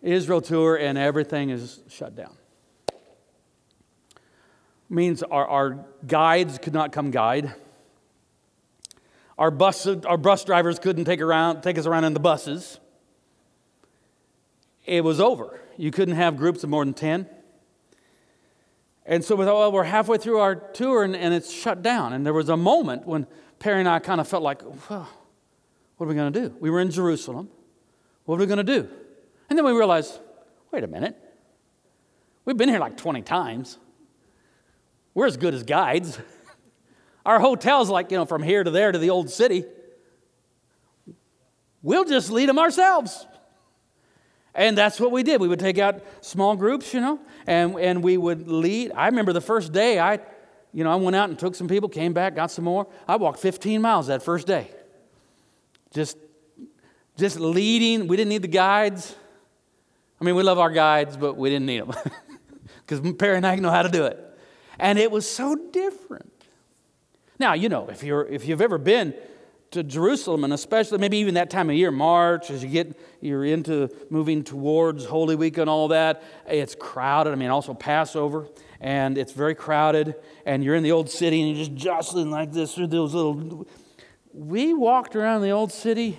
Israel 0.00 0.40
tour, 0.40 0.76
and 0.76 0.96
everything 0.96 1.50
is 1.50 1.80
shut 1.90 2.16
down 2.16 2.34
means 4.88 5.22
our, 5.22 5.46
our 5.46 5.86
guides 6.06 6.58
could 6.58 6.74
not 6.74 6.92
come 6.92 7.10
guide. 7.10 7.54
Our 9.38 9.50
bus, 9.50 9.86
our 9.86 10.16
bus 10.16 10.44
drivers 10.44 10.78
couldn't 10.78 11.04
take, 11.04 11.20
around, 11.20 11.62
take 11.62 11.76
us 11.78 11.86
around 11.86 12.04
in 12.04 12.14
the 12.14 12.20
buses. 12.20 12.80
It 14.86 15.04
was 15.04 15.20
over. 15.20 15.60
You 15.76 15.90
couldn't 15.90 16.14
have 16.14 16.36
groups 16.36 16.64
of 16.64 16.70
more 16.70 16.84
than 16.84 16.94
10. 16.94 17.28
And 19.04 19.24
so 19.24 19.36
we 19.36 19.44
thought, 19.44 19.58
well, 19.58 19.72
we're 19.72 19.84
halfway 19.84 20.18
through 20.18 20.38
our 20.38 20.54
tour 20.54 21.04
and, 21.04 21.14
and 21.14 21.34
it's 21.34 21.52
shut 21.52 21.82
down. 21.82 22.12
And 22.12 22.24
there 22.24 22.32
was 22.32 22.48
a 22.48 22.56
moment 22.56 23.06
when 23.06 23.26
Perry 23.58 23.80
and 23.80 23.88
I 23.88 23.98
kind 23.98 24.20
of 24.20 24.26
felt 24.26 24.42
like, 24.42 24.62
well, 24.88 25.08
what 25.96 26.06
are 26.06 26.08
we 26.08 26.14
going 26.14 26.32
to 26.32 26.40
do? 26.40 26.54
We 26.60 26.70
were 26.70 26.80
in 26.80 26.90
Jerusalem. 26.90 27.48
What 28.24 28.36
are 28.36 28.40
we 28.40 28.46
going 28.46 28.64
to 28.64 28.64
do? 28.64 28.88
And 29.48 29.56
then 29.56 29.64
we 29.64 29.72
realized, 29.72 30.18
wait 30.72 30.82
a 30.82 30.88
minute. 30.88 31.16
We've 32.44 32.56
been 32.56 32.68
here 32.68 32.80
like 32.80 32.96
20 32.96 33.22
times. 33.22 33.78
We're 35.16 35.26
as 35.26 35.38
good 35.38 35.54
as 35.54 35.62
guides. 35.62 36.18
Our 37.24 37.40
hotel's 37.40 37.88
like, 37.88 38.10
you 38.10 38.18
know, 38.18 38.26
from 38.26 38.42
here 38.42 38.62
to 38.62 38.70
there 38.70 38.92
to 38.92 38.98
the 38.98 39.08
old 39.08 39.30
city. 39.30 39.64
We'll 41.80 42.04
just 42.04 42.30
lead 42.30 42.50
them 42.50 42.58
ourselves. 42.58 43.26
And 44.54 44.76
that's 44.76 45.00
what 45.00 45.12
we 45.12 45.22
did. 45.22 45.40
We 45.40 45.48
would 45.48 45.58
take 45.58 45.78
out 45.78 46.02
small 46.20 46.54
groups, 46.54 46.92
you 46.92 47.00
know, 47.00 47.18
and, 47.46 47.80
and 47.80 48.04
we 48.04 48.18
would 48.18 48.46
lead. 48.46 48.92
I 48.94 49.06
remember 49.06 49.32
the 49.32 49.40
first 49.40 49.72
day 49.72 49.98
I, 49.98 50.18
you 50.74 50.84
know, 50.84 50.92
I 50.92 50.96
went 50.96 51.16
out 51.16 51.30
and 51.30 51.38
took 51.38 51.54
some 51.54 51.66
people, 51.66 51.88
came 51.88 52.12
back, 52.12 52.34
got 52.34 52.50
some 52.50 52.66
more. 52.66 52.86
I 53.08 53.16
walked 53.16 53.38
15 53.38 53.80
miles 53.80 54.08
that 54.08 54.22
first 54.22 54.46
day. 54.46 54.70
Just, 55.94 56.18
just 57.16 57.40
leading. 57.40 58.06
We 58.06 58.18
didn't 58.18 58.28
need 58.28 58.42
the 58.42 58.48
guides. 58.48 59.16
I 60.20 60.24
mean, 60.24 60.34
we 60.34 60.42
love 60.42 60.58
our 60.58 60.70
guides, 60.70 61.16
but 61.16 61.38
we 61.38 61.48
didn't 61.48 61.64
need 61.64 61.80
them 61.80 61.94
because 62.86 63.00
Perry 63.18 63.38
and 63.38 63.46
I 63.46 63.56
know 63.56 63.70
how 63.70 63.80
to 63.80 63.88
do 63.88 64.04
it. 64.04 64.24
And 64.78 64.98
it 64.98 65.10
was 65.10 65.28
so 65.28 65.54
different. 65.54 66.32
Now, 67.38 67.52
you 67.54 67.68
know, 67.68 67.88
if, 67.88 68.02
you're, 68.02 68.26
if 68.26 68.46
you've 68.46 68.60
ever 68.60 68.78
been 68.78 69.14
to 69.72 69.82
Jerusalem, 69.82 70.44
and 70.44 70.52
especially 70.52 70.98
maybe 70.98 71.18
even 71.18 71.34
that 71.34 71.50
time 71.50 71.68
of 71.68 71.76
year, 71.76 71.90
March, 71.90 72.50
as 72.50 72.62
you 72.62 72.70
get, 72.70 72.98
you're 73.20 73.44
into 73.44 73.88
moving 74.10 74.42
towards 74.42 75.04
Holy 75.04 75.34
Week 75.34 75.58
and 75.58 75.68
all 75.68 75.88
that, 75.88 76.22
it's 76.46 76.74
crowded. 76.74 77.32
I 77.32 77.36
mean, 77.36 77.50
also 77.50 77.74
Passover, 77.74 78.46
and 78.80 79.18
it's 79.18 79.32
very 79.32 79.54
crowded, 79.54 80.14
and 80.44 80.62
you're 80.64 80.76
in 80.76 80.82
the 80.82 80.92
old 80.92 81.10
city 81.10 81.40
and 81.40 81.50
you're 81.50 81.66
just 81.66 81.74
jostling 81.74 82.30
like 82.30 82.52
this 82.52 82.74
through 82.74 82.86
those 82.88 83.14
little. 83.14 83.66
We 84.32 84.72
walked 84.72 85.16
around 85.16 85.42
the 85.42 85.50
old 85.50 85.72
city 85.72 86.18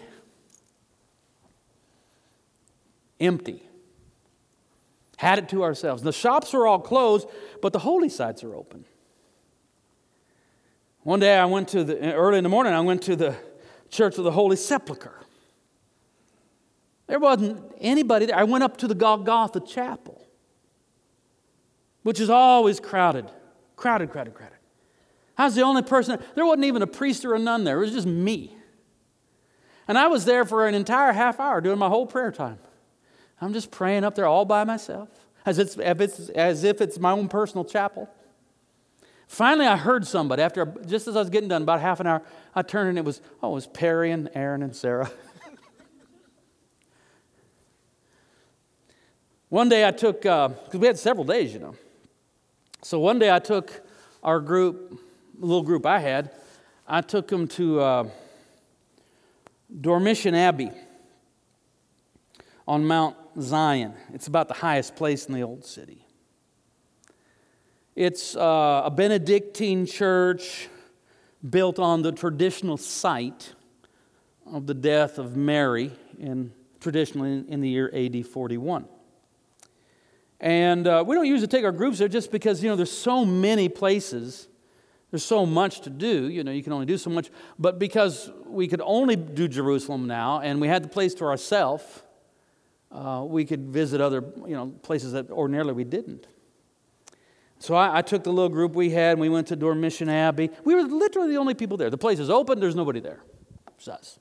empty. 3.19 3.66
Had 5.17 5.39
it 5.39 5.49
to 5.49 5.63
ourselves. 5.63 6.03
The 6.03 6.13
shops 6.13 6.53
are 6.53 6.65
all 6.65 6.79
closed, 6.79 7.27
but 7.61 7.73
the 7.73 7.79
holy 7.79 8.09
sites 8.09 8.43
are 8.43 8.55
open. 8.55 8.85
One 11.01 11.19
day 11.19 11.37
I 11.37 11.45
went 11.45 11.69
to 11.69 11.83
the, 11.83 12.13
early 12.13 12.37
in 12.37 12.43
the 12.43 12.49
morning, 12.49 12.73
I 12.73 12.81
went 12.81 13.01
to 13.03 13.15
the 13.15 13.35
Church 13.89 14.17
of 14.17 14.23
the 14.23 14.31
Holy 14.31 14.55
Sepulchre. 14.55 15.21
There 17.07 17.19
wasn't 17.19 17.63
anybody 17.79 18.25
there. 18.25 18.35
I 18.35 18.43
went 18.43 18.63
up 18.63 18.77
to 18.77 18.87
the 18.87 18.95
Golgotha 18.95 19.61
Chapel, 19.61 20.21
which 22.03 22.19
is 22.19 22.29
always 22.29 22.79
crowded. 22.79 23.31
Crowded, 23.77 24.11
crowded, 24.11 24.33
crowded. 24.33 24.57
I 25.37 25.45
was 25.45 25.55
the 25.55 25.61
only 25.61 25.83
person. 25.83 26.19
There 26.35 26.45
wasn't 26.45 26.65
even 26.65 26.81
a 26.81 26.87
priest 26.87 27.23
or 27.23 27.35
a 27.35 27.39
nun 27.39 27.63
there. 27.63 27.77
It 27.77 27.81
was 27.81 27.93
just 27.93 28.07
me. 28.07 28.55
And 29.87 29.97
I 29.97 30.07
was 30.07 30.25
there 30.25 30.43
for 30.43 30.67
an 30.67 30.75
entire 30.75 31.13
half 31.13 31.39
hour 31.39 31.61
doing 31.61 31.79
my 31.79 31.87
whole 31.87 32.05
prayer 32.05 32.31
time. 32.31 32.59
I'm 33.39 33.53
just 33.53 33.71
praying 33.71 34.03
up 34.03 34.15
there 34.15 34.25
all 34.25 34.45
by 34.45 34.63
myself 34.63 35.09
as, 35.45 35.59
it's, 35.59 35.77
as 35.77 36.63
if 36.63 36.81
it's 36.81 36.99
my 36.99 37.11
own 37.11 37.27
personal 37.29 37.63
chapel. 37.63 38.09
Finally, 39.27 39.67
I 39.67 39.77
heard 39.77 40.07
somebody 40.07 40.41
after 40.41 40.65
just 40.85 41.07
as 41.07 41.15
I 41.15 41.19
was 41.19 41.29
getting 41.29 41.49
done, 41.49 41.61
about 41.61 41.81
half 41.81 41.99
an 41.99 42.07
hour. 42.07 42.23
I 42.55 42.61
turned 42.61 42.89
and 42.89 42.97
it 42.97 43.05
was 43.05 43.21
oh, 43.43 43.51
it 43.51 43.53
was 43.55 43.67
Perry 43.67 44.11
and 44.11 44.29
Aaron 44.33 44.63
and 44.63 44.75
Sarah. 44.75 45.09
one 49.49 49.67
day 49.67 49.85
I 49.85 49.91
took 49.91 50.21
because 50.21 50.51
uh, 50.73 50.79
we 50.79 50.87
had 50.87 50.97
several 50.97 51.25
days, 51.25 51.53
you 51.53 51.59
know. 51.59 51.75
So 52.83 52.99
one 52.99 53.19
day 53.19 53.29
I 53.29 53.39
took 53.39 53.85
our 54.23 54.39
group, 54.39 54.99
little 55.37 55.63
group 55.63 55.85
I 55.85 55.99
had, 55.99 56.31
I 56.87 57.01
took 57.01 57.27
them 57.27 57.47
to 57.49 57.81
uh, 57.81 58.09
Dormition 59.81 60.35
Abbey 60.35 60.71
on 62.65 62.85
Mount 62.85 63.15
Zion. 63.39 63.93
It's 64.13 64.27
about 64.27 64.47
the 64.47 64.55
highest 64.55 64.95
place 64.95 65.25
in 65.25 65.33
the 65.33 65.41
old 65.41 65.65
city. 65.65 66.05
It's 67.95 68.35
uh, 68.35 68.83
a 68.85 68.91
Benedictine 68.91 69.85
church 69.85 70.69
built 71.47 71.79
on 71.79 72.01
the 72.01 72.11
traditional 72.11 72.77
site 72.77 73.53
of 74.45 74.67
the 74.67 74.73
death 74.73 75.17
of 75.17 75.35
Mary 75.35 75.91
in 76.19 76.51
traditionally 76.79 77.43
in 77.47 77.61
the 77.61 77.69
year 77.69 77.91
AD 77.93 78.25
41. 78.25 78.85
And 80.39 80.87
uh, 80.87 81.03
we 81.05 81.15
don't 81.15 81.25
usually 81.25 81.47
take 81.47 81.65
our 81.65 81.71
groups 81.71 81.97
there 81.97 82.07
just 82.07 82.31
because, 82.31 82.63
you 82.63 82.69
know, 82.69 82.75
there's 82.75 82.91
so 82.91 83.25
many 83.25 83.69
places, 83.69 84.47
there's 85.09 85.25
so 85.25 85.45
much 85.45 85.81
to 85.81 85.89
do, 85.89 86.29
you 86.29 86.43
know, 86.43 86.51
you 86.51 86.61
can 86.61 86.73
only 86.73 86.85
do 86.85 86.97
so 86.97 87.09
much. 87.09 87.29
But 87.57 87.79
because 87.79 88.29
we 88.45 88.67
could 88.67 88.81
only 88.81 89.15
do 89.15 89.47
Jerusalem 89.47 90.05
now 90.05 90.41
and 90.41 90.61
we 90.61 90.67
had 90.67 90.83
the 90.83 90.89
place 90.89 91.15
to 91.15 91.25
ourselves, 91.25 92.03
uh, 92.91 93.23
we 93.27 93.45
could 93.45 93.67
visit 93.69 94.01
other 94.01 94.23
you 94.45 94.55
know, 94.55 94.67
places 94.81 95.11
that 95.13 95.29
ordinarily 95.29 95.73
we 95.73 95.83
didn't. 95.83 96.27
So 97.59 97.75
I, 97.75 97.97
I, 97.97 98.01
took 98.01 98.23
the 98.23 98.31
little 98.31 98.49
group 98.49 98.75
we 98.75 98.91
had 98.91 99.13
and 99.13 99.19
we 99.19 99.29
went 99.29 99.47
to 99.47 99.57
Dormition 99.57 100.09
Abbey. 100.09 100.51
We 100.63 100.75
were 100.75 100.83
literally 100.83 101.29
the 101.29 101.37
only 101.37 101.55
people 101.55 101.75
there. 101.75 101.89
The 101.89 101.97
place 101.97 102.19
is 102.19 102.29
open, 102.29 102.59
there's 102.59 102.75
nobody 102.75 102.99
there. 102.99 103.21
It's 103.77 103.87
us. 103.87 104.19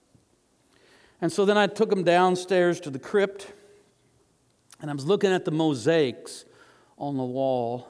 And 1.21 1.33
so 1.33 1.45
then 1.45 1.57
I 1.57 1.67
took 1.67 1.91
them 1.91 2.03
downstairs 2.03 2.81
to 2.81 2.91
the 2.91 2.99
crypt 2.99 3.53
and 4.81 4.91
I 4.91 4.95
was 4.95 5.07
looking 5.07 5.33
at 5.33 5.45
the 5.45 5.51
mosaics 5.51 6.45
on 6.99 7.17
the 7.17 7.25
wall 7.25 7.89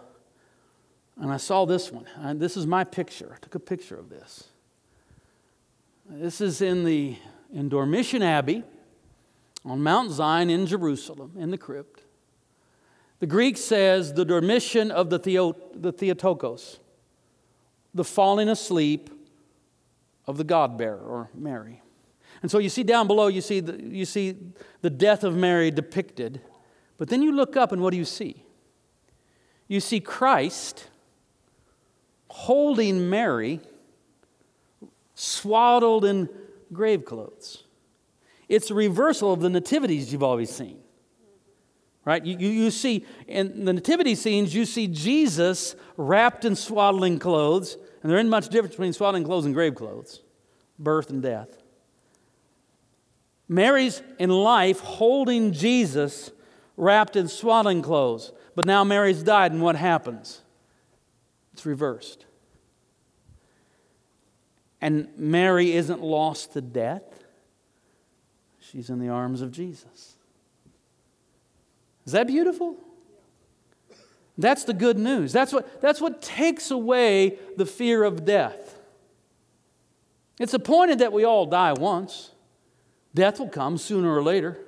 and 1.20 1.32
I 1.32 1.36
saw 1.38 1.64
this 1.64 1.90
one. 1.90 2.06
And 2.16 2.40
this 2.40 2.56
is 2.56 2.66
my 2.66 2.84
picture. 2.84 3.32
I 3.34 3.38
took 3.38 3.54
a 3.54 3.60
picture 3.60 3.98
of 3.98 4.10
this. 4.10 4.48
This 6.08 6.40
is 6.40 6.60
in 6.60 6.84
the 6.84 7.16
in 7.52 7.68
Dormition 7.68 8.22
Abbey 8.22 8.64
on 9.66 9.82
Mount 9.82 10.12
Zion 10.12 10.48
in 10.48 10.64
Jerusalem 10.66 11.32
in 11.36 11.50
the 11.50 11.58
crypt. 11.58 12.04
The 13.18 13.26
Greek 13.26 13.56
says 13.56 14.14
the 14.14 14.24
dormition 14.24 14.90
of 14.90 15.10
the, 15.10 15.18
theo, 15.18 15.56
the 15.74 15.92
Theotokos, 15.92 16.78
the 17.92 18.04
falling 18.04 18.48
asleep 18.48 19.10
of 20.26 20.36
the 20.36 20.44
God 20.44 20.78
bearer 20.78 20.98
or 20.98 21.30
Mary. 21.34 21.82
And 22.42 22.50
so 22.50 22.58
you 22.58 22.68
see 22.68 22.82
down 22.82 23.06
below, 23.06 23.26
you 23.26 23.40
see, 23.40 23.60
the, 23.60 23.82
you 23.82 24.04
see 24.04 24.36
the 24.82 24.90
death 24.90 25.24
of 25.24 25.34
Mary 25.34 25.70
depicted. 25.70 26.40
But 26.98 27.08
then 27.08 27.22
you 27.22 27.32
look 27.32 27.56
up 27.56 27.72
and 27.72 27.82
what 27.82 27.90
do 27.90 27.96
you 27.96 28.04
see? 28.04 28.44
You 29.66 29.80
see 29.80 29.98
Christ 29.98 30.88
holding 32.28 33.08
Mary 33.08 33.60
swaddled 35.14 36.04
in 36.04 36.28
grave 36.72 37.04
clothes. 37.04 37.64
It's 38.48 38.70
a 38.70 38.74
reversal 38.74 39.32
of 39.32 39.40
the 39.40 39.50
nativities 39.50 40.12
you've 40.12 40.22
always 40.22 40.50
seen. 40.50 40.78
Right? 42.04 42.24
You, 42.24 42.38
you, 42.38 42.48
you 42.48 42.70
see, 42.70 43.04
in 43.26 43.64
the 43.64 43.72
nativity 43.72 44.14
scenes, 44.14 44.54
you 44.54 44.64
see 44.64 44.86
Jesus 44.86 45.74
wrapped 45.96 46.44
in 46.44 46.54
swaddling 46.54 47.18
clothes, 47.18 47.76
and 48.02 48.10
there 48.10 48.18
isn't 48.18 48.30
much 48.30 48.48
difference 48.48 48.74
between 48.74 48.92
swaddling 48.92 49.24
clothes 49.24 49.44
and 49.44 49.54
grave 49.54 49.74
clothes 49.74 50.22
birth 50.78 51.10
and 51.10 51.22
death. 51.22 51.62
Mary's 53.48 54.02
in 54.18 54.30
life 54.30 54.80
holding 54.80 55.52
Jesus 55.52 56.30
wrapped 56.76 57.16
in 57.16 57.28
swaddling 57.28 57.82
clothes, 57.82 58.32
but 58.54 58.66
now 58.66 58.84
Mary's 58.84 59.22
died, 59.22 59.52
and 59.52 59.62
what 59.62 59.76
happens? 59.76 60.42
It's 61.52 61.64
reversed. 61.64 62.26
And 64.80 65.08
Mary 65.16 65.72
isn't 65.72 66.02
lost 66.02 66.52
to 66.52 66.60
death, 66.60 67.02
she's 68.76 68.90
in 68.90 68.98
the 68.98 69.08
arms 69.08 69.40
of 69.40 69.50
Jesus. 69.50 70.16
Is 72.04 72.12
that 72.12 72.26
beautiful? 72.26 72.76
That's 74.36 74.64
the 74.64 74.74
good 74.74 74.98
news. 74.98 75.32
That's 75.32 75.50
what, 75.50 75.80
that's 75.80 75.98
what 75.98 76.20
takes 76.20 76.70
away 76.70 77.38
the 77.56 77.64
fear 77.64 78.04
of 78.04 78.26
death. 78.26 78.78
It's 80.38 80.52
appointed 80.52 80.98
that 80.98 81.10
we 81.10 81.24
all 81.24 81.46
die 81.46 81.72
once. 81.72 82.32
Death 83.14 83.38
will 83.38 83.48
come 83.48 83.78
sooner 83.78 84.14
or 84.14 84.22
later. 84.22 84.58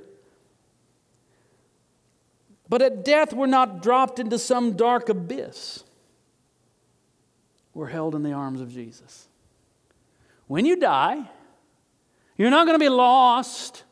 But 2.66 2.80
at 2.80 3.04
death, 3.04 3.34
we're 3.34 3.44
not 3.46 3.82
dropped 3.82 4.18
into 4.18 4.38
some 4.38 4.72
dark 4.72 5.10
abyss. 5.10 5.84
We're 7.74 7.88
held 7.88 8.14
in 8.14 8.22
the 8.22 8.32
arms 8.32 8.62
of 8.62 8.72
Jesus. 8.72 9.28
When 10.46 10.64
you 10.64 10.76
die, 10.76 11.28
you're 12.38 12.48
not 12.48 12.66
going 12.66 12.78
to 12.78 12.82
be 12.82 12.88
lost 12.88 13.84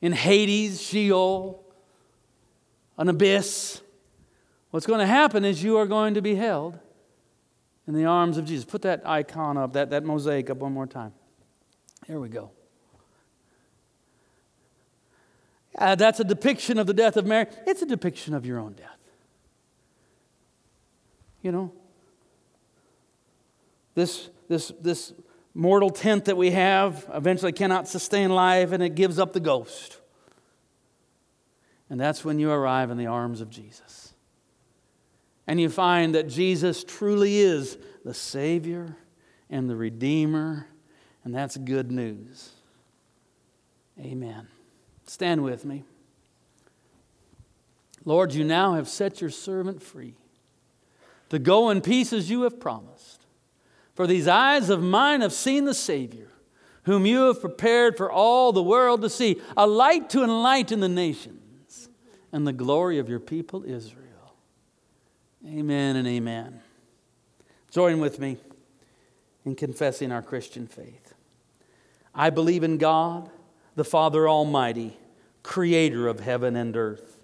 in 0.00 0.12
Hades, 0.12 0.80
Sheol, 0.80 1.64
an 2.96 3.08
abyss. 3.08 3.80
What's 4.70 4.86
going 4.86 5.00
to 5.00 5.06
happen 5.06 5.44
is 5.44 5.62
you 5.62 5.76
are 5.76 5.86
going 5.86 6.14
to 6.14 6.22
be 6.22 6.34
held 6.34 6.78
in 7.86 7.94
the 7.94 8.04
arms 8.04 8.38
of 8.38 8.44
Jesus. 8.44 8.64
Put 8.64 8.82
that 8.82 9.02
icon 9.06 9.56
up, 9.56 9.72
that, 9.72 9.90
that 9.90 10.04
mosaic 10.04 10.48
up 10.50 10.58
one 10.58 10.72
more 10.72 10.86
time. 10.86 11.12
Here 12.06 12.20
we 12.20 12.28
go. 12.28 12.50
Uh, 15.76 15.94
that's 15.94 16.20
a 16.20 16.24
depiction 16.24 16.78
of 16.78 16.86
the 16.86 16.94
death 16.94 17.16
of 17.16 17.26
Mary. 17.26 17.46
It's 17.66 17.82
a 17.82 17.86
depiction 17.86 18.34
of 18.34 18.44
your 18.44 18.58
own 18.58 18.72
death. 18.72 18.98
You 21.42 21.52
know, 21.52 21.72
this, 23.94 24.28
this, 24.48 24.72
this 24.80 25.14
mortal 25.54 25.90
tent 25.90 26.26
that 26.26 26.36
we 26.36 26.50
have 26.52 27.08
eventually 27.12 27.52
cannot 27.52 27.88
sustain 27.88 28.30
life 28.30 28.72
and 28.72 28.82
it 28.82 28.94
gives 28.94 29.18
up 29.18 29.32
the 29.32 29.40
ghost. 29.40 29.98
And 31.88 32.00
that's 32.00 32.24
when 32.24 32.38
you 32.38 32.50
arrive 32.50 32.90
in 32.90 32.96
the 32.96 33.06
arms 33.06 33.40
of 33.40 33.50
Jesus. 33.50 34.14
And 35.46 35.60
you 35.60 35.68
find 35.68 36.14
that 36.14 36.28
Jesus 36.28 36.84
truly 36.84 37.38
is 37.38 37.76
the 38.04 38.14
Savior 38.14 38.96
and 39.50 39.68
the 39.68 39.74
Redeemer, 39.74 40.68
and 41.24 41.34
that's 41.34 41.56
good 41.56 41.90
news. 41.90 42.50
Amen. 43.98 44.46
Stand 45.06 45.42
with 45.42 45.64
me. 45.64 45.82
Lord, 48.04 48.32
you 48.32 48.44
now 48.44 48.74
have 48.74 48.88
set 48.88 49.20
your 49.20 49.30
servant 49.30 49.82
free 49.82 50.14
to 51.28 51.38
go 51.38 51.70
in 51.70 51.80
peace 51.80 52.12
as 52.12 52.30
you 52.30 52.42
have 52.42 52.60
promised. 52.60 53.19
For 54.00 54.06
these 54.06 54.28
eyes 54.28 54.70
of 54.70 54.82
mine 54.82 55.20
have 55.20 55.34
seen 55.34 55.66
the 55.66 55.74
Savior, 55.74 56.28
whom 56.84 57.04
you 57.04 57.26
have 57.26 57.42
prepared 57.42 57.98
for 57.98 58.10
all 58.10 58.50
the 58.50 58.62
world 58.62 59.02
to 59.02 59.10
see, 59.10 59.38
a 59.58 59.66
light 59.66 60.08
to 60.08 60.24
enlighten 60.24 60.80
the 60.80 60.88
nations 60.88 61.90
and 62.32 62.46
the 62.46 62.52
glory 62.54 62.98
of 62.98 63.10
your 63.10 63.20
people 63.20 63.62
Israel. 63.62 64.34
Amen 65.46 65.96
and 65.96 66.08
amen. 66.08 66.62
Join 67.70 68.00
with 68.00 68.18
me 68.18 68.38
in 69.44 69.54
confessing 69.54 70.12
our 70.12 70.22
Christian 70.22 70.66
faith. 70.66 71.12
I 72.14 72.30
believe 72.30 72.64
in 72.64 72.78
God, 72.78 73.28
the 73.74 73.84
Father 73.84 74.26
Almighty, 74.26 74.96
creator 75.42 76.08
of 76.08 76.20
heaven 76.20 76.56
and 76.56 76.74
earth. 76.74 77.18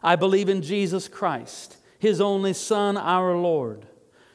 I 0.00 0.14
believe 0.14 0.48
in 0.48 0.62
Jesus 0.62 1.08
Christ, 1.08 1.76
his 1.98 2.20
only 2.20 2.52
Son, 2.52 2.96
our 2.96 3.36
Lord. 3.36 3.86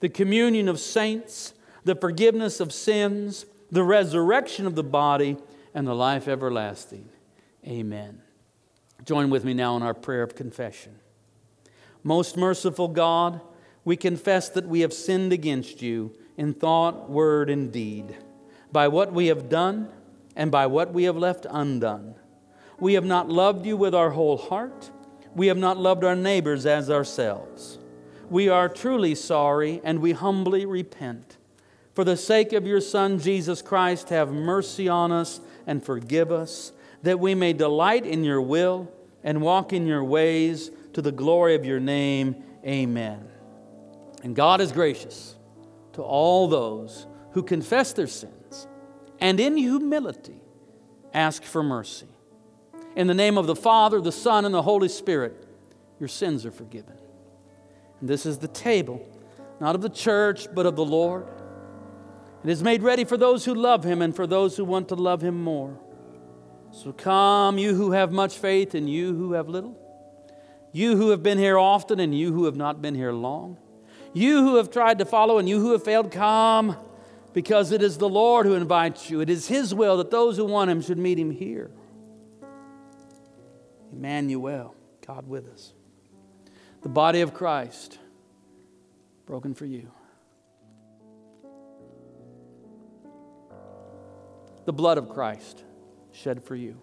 the 0.00 0.08
communion 0.08 0.68
of 0.68 0.80
saints, 0.80 1.54
the 1.84 1.94
forgiveness 1.94 2.60
of 2.60 2.72
sins, 2.72 3.46
the 3.70 3.84
resurrection 3.84 4.66
of 4.66 4.74
the 4.74 4.82
body, 4.82 5.36
and 5.74 5.86
the 5.86 5.94
life 5.94 6.26
everlasting. 6.26 7.08
Amen. 7.66 8.20
Join 9.04 9.30
with 9.30 9.44
me 9.44 9.54
now 9.54 9.76
in 9.76 9.82
our 9.82 9.94
prayer 9.94 10.22
of 10.22 10.34
confession. 10.34 10.98
Most 12.02 12.36
merciful 12.36 12.88
God, 12.88 13.40
we 13.84 13.96
confess 13.96 14.48
that 14.50 14.66
we 14.66 14.80
have 14.80 14.92
sinned 14.92 15.32
against 15.32 15.82
you 15.82 16.16
in 16.36 16.54
thought, 16.54 17.08
word, 17.10 17.50
and 17.50 17.70
deed, 17.70 18.16
by 18.72 18.88
what 18.88 19.12
we 19.12 19.26
have 19.26 19.48
done 19.48 19.88
and 20.34 20.50
by 20.50 20.66
what 20.66 20.92
we 20.92 21.04
have 21.04 21.16
left 21.16 21.46
undone. 21.50 22.14
We 22.78 22.94
have 22.94 23.04
not 23.04 23.28
loved 23.28 23.66
you 23.66 23.76
with 23.76 23.94
our 23.94 24.10
whole 24.10 24.38
heart. 24.38 24.90
We 25.34 25.48
have 25.48 25.58
not 25.58 25.76
loved 25.76 26.02
our 26.02 26.16
neighbors 26.16 26.64
as 26.64 26.90
ourselves. 26.90 27.78
We 28.30 28.48
are 28.48 28.68
truly 28.68 29.14
sorry 29.16 29.80
and 29.82 29.98
we 29.98 30.12
humbly 30.12 30.64
repent. 30.64 31.36
For 31.92 32.04
the 32.04 32.16
sake 32.16 32.52
of 32.52 32.66
your 32.66 32.80
Son, 32.80 33.18
Jesus 33.18 33.60
Christ, 33.60 34.08
have 34.10 34.30
mercy 34.30 34.88
on 34.88 35.10
us 35.10 35.40
and 35.66 35.84
forgive 35.84 36.30
us 36.30 36.72
that 37.02 37.18
we 37.18 37.34
may 37.34 37.52
delight 37.52 38.06
in 38.06 38.22
your 38.22 38.40
will 38.40 38.90
and 39.24 39.42
walk 39.42 39.72
in 39.72 39.86
your 39.86 40.04
ways 40.04 40.70
to 40.92 41.02
the 41.02 41.12
glory 41.12 41.54
of 41.56 41.64
your 41.64 41.80
name. 41.80 42.36
Amen. 42.64 43.28
And 44.22 44.36
God 44.36 44.60
is 44.60 44.70
gracious 44.70 45.34
to 45.94 46.02
all 46.02 46.46
those 46.46 47.06
who 47.32 47.42
confess 47.42 47.92
their 47.92 48.06
sins 48.06 48.68
and 49.20 49.40
in 49.40 49.56
humility 49.56 50.40
ask 51.12 51.42
for 51.42 51.62
mercy. 51.62 52.06
In 52.94 53.06
the 53.06 53.14
name 53.14 53.38
of 53.38 53.46
the 53.46 53.56
Father, 53.56 54.00
the 54.00 54.12
Son, 54.12 54.44
and 54.44 54.54
the 54.54 54.62
Holy 54.62 54.88
Spirit, 54.88 55.46
your 55.98 56.08
sins 56.08 56.44
are 56.46 56.50
forgiven. 56.50 56.99
This 58.02 58.26
is 58.26 58.38
the 58.38 58.48
table, 58.48 59.06
not 59.60 59.74
of 59.74 59.82
the 59.82 59.90
church, 59.90 60.46
but 60.54 60.66
of 60.66 60.76
the 60.76 60.84
Lord. 60.84 61.26
It 62.42 62.50
is 62.50 62.62
made 62.62 62.82
ready 62.82 63.04
for 63.04 63.16
those 63.16 63.44
who 63.44 63.54
love 63.54 63.84
him 63.84 64.00
and 64.00 64.16
for 64.16 64.26
those 64.26 64.56
who 64.56 64.64
want 64.64 64.88
to 64.88 64.94
love 64.94 65.20
him 65.20 65.42
more. 65.42 65.78
So 66.72 66.92
come, 66.92 67.58
you 67.58 67.74
who 67.74 67.90
have 67.92 68.12
much 68.12 68.38
faith 68.38 68.74
and 68.74 68.88
you 68.88 69.14
who 69.14 69.32
have 69.32 69.48
little, 69.48 69.76
you 70.72 70.96
who 70.96 71.10
have 71.10 71.22
been 71.22 71.36
here 71.36 71.58
often 71.58 72.00
and 72.00 72.16
you 72.16 72.32
who 72.32 72.44
have 72.44 72.56
not 72.56 72.80
been 72.80 72.94
here 72.94 73.12
long, 73.12 73.58
you 74.14 74.42
who 74.42 74.56
have 74.56 74.70
tried 74.70 74.98
to 74.98 75.04
follow 75.04 75.38
and 75.38 75.48
you 75.48 75.60
who 75.60 75.72
have 75.72 75.84
failed, 75.84 76.10
come, 76.10 76.76
because 77.32 77.72
it 77.72 77.82
is 77.82 77.98
the 77.98 78.08
Lord 78.08 78.46
who 78.46 78.54
invites 78.54 79.10
you. 79.10 79.20
It 79.20 79.28
is 79.28 79.48
his 79.48 79.74
will 79.74 79.98
that 79.98 80.10
those 80.10 80.36
who 80.36 80.44
want 80.44 80.70
him 80.70 80.80
should 80.80 80.98
meet 80.98 81.18
him 81.18 81.30
here. 81.30 81.70
Emmanuel, 83.92 84.74
God 85.06 85.28
with 85.28 85.48
us 85.48 85.72
the 86.82 86.88
body 86.88 87.20
of 87.20 87.34
Christ 87.34 87.98
broken 89.26 89.54
for 89.54 89.66
you. 89.66 89.90
The 94.64 94.72
blood 94.72 94.98
of 94.98 95.08
Christ 95.08 95.64
shed 96.12 96.42
for 96.42 96.54
you. 96.54 96.80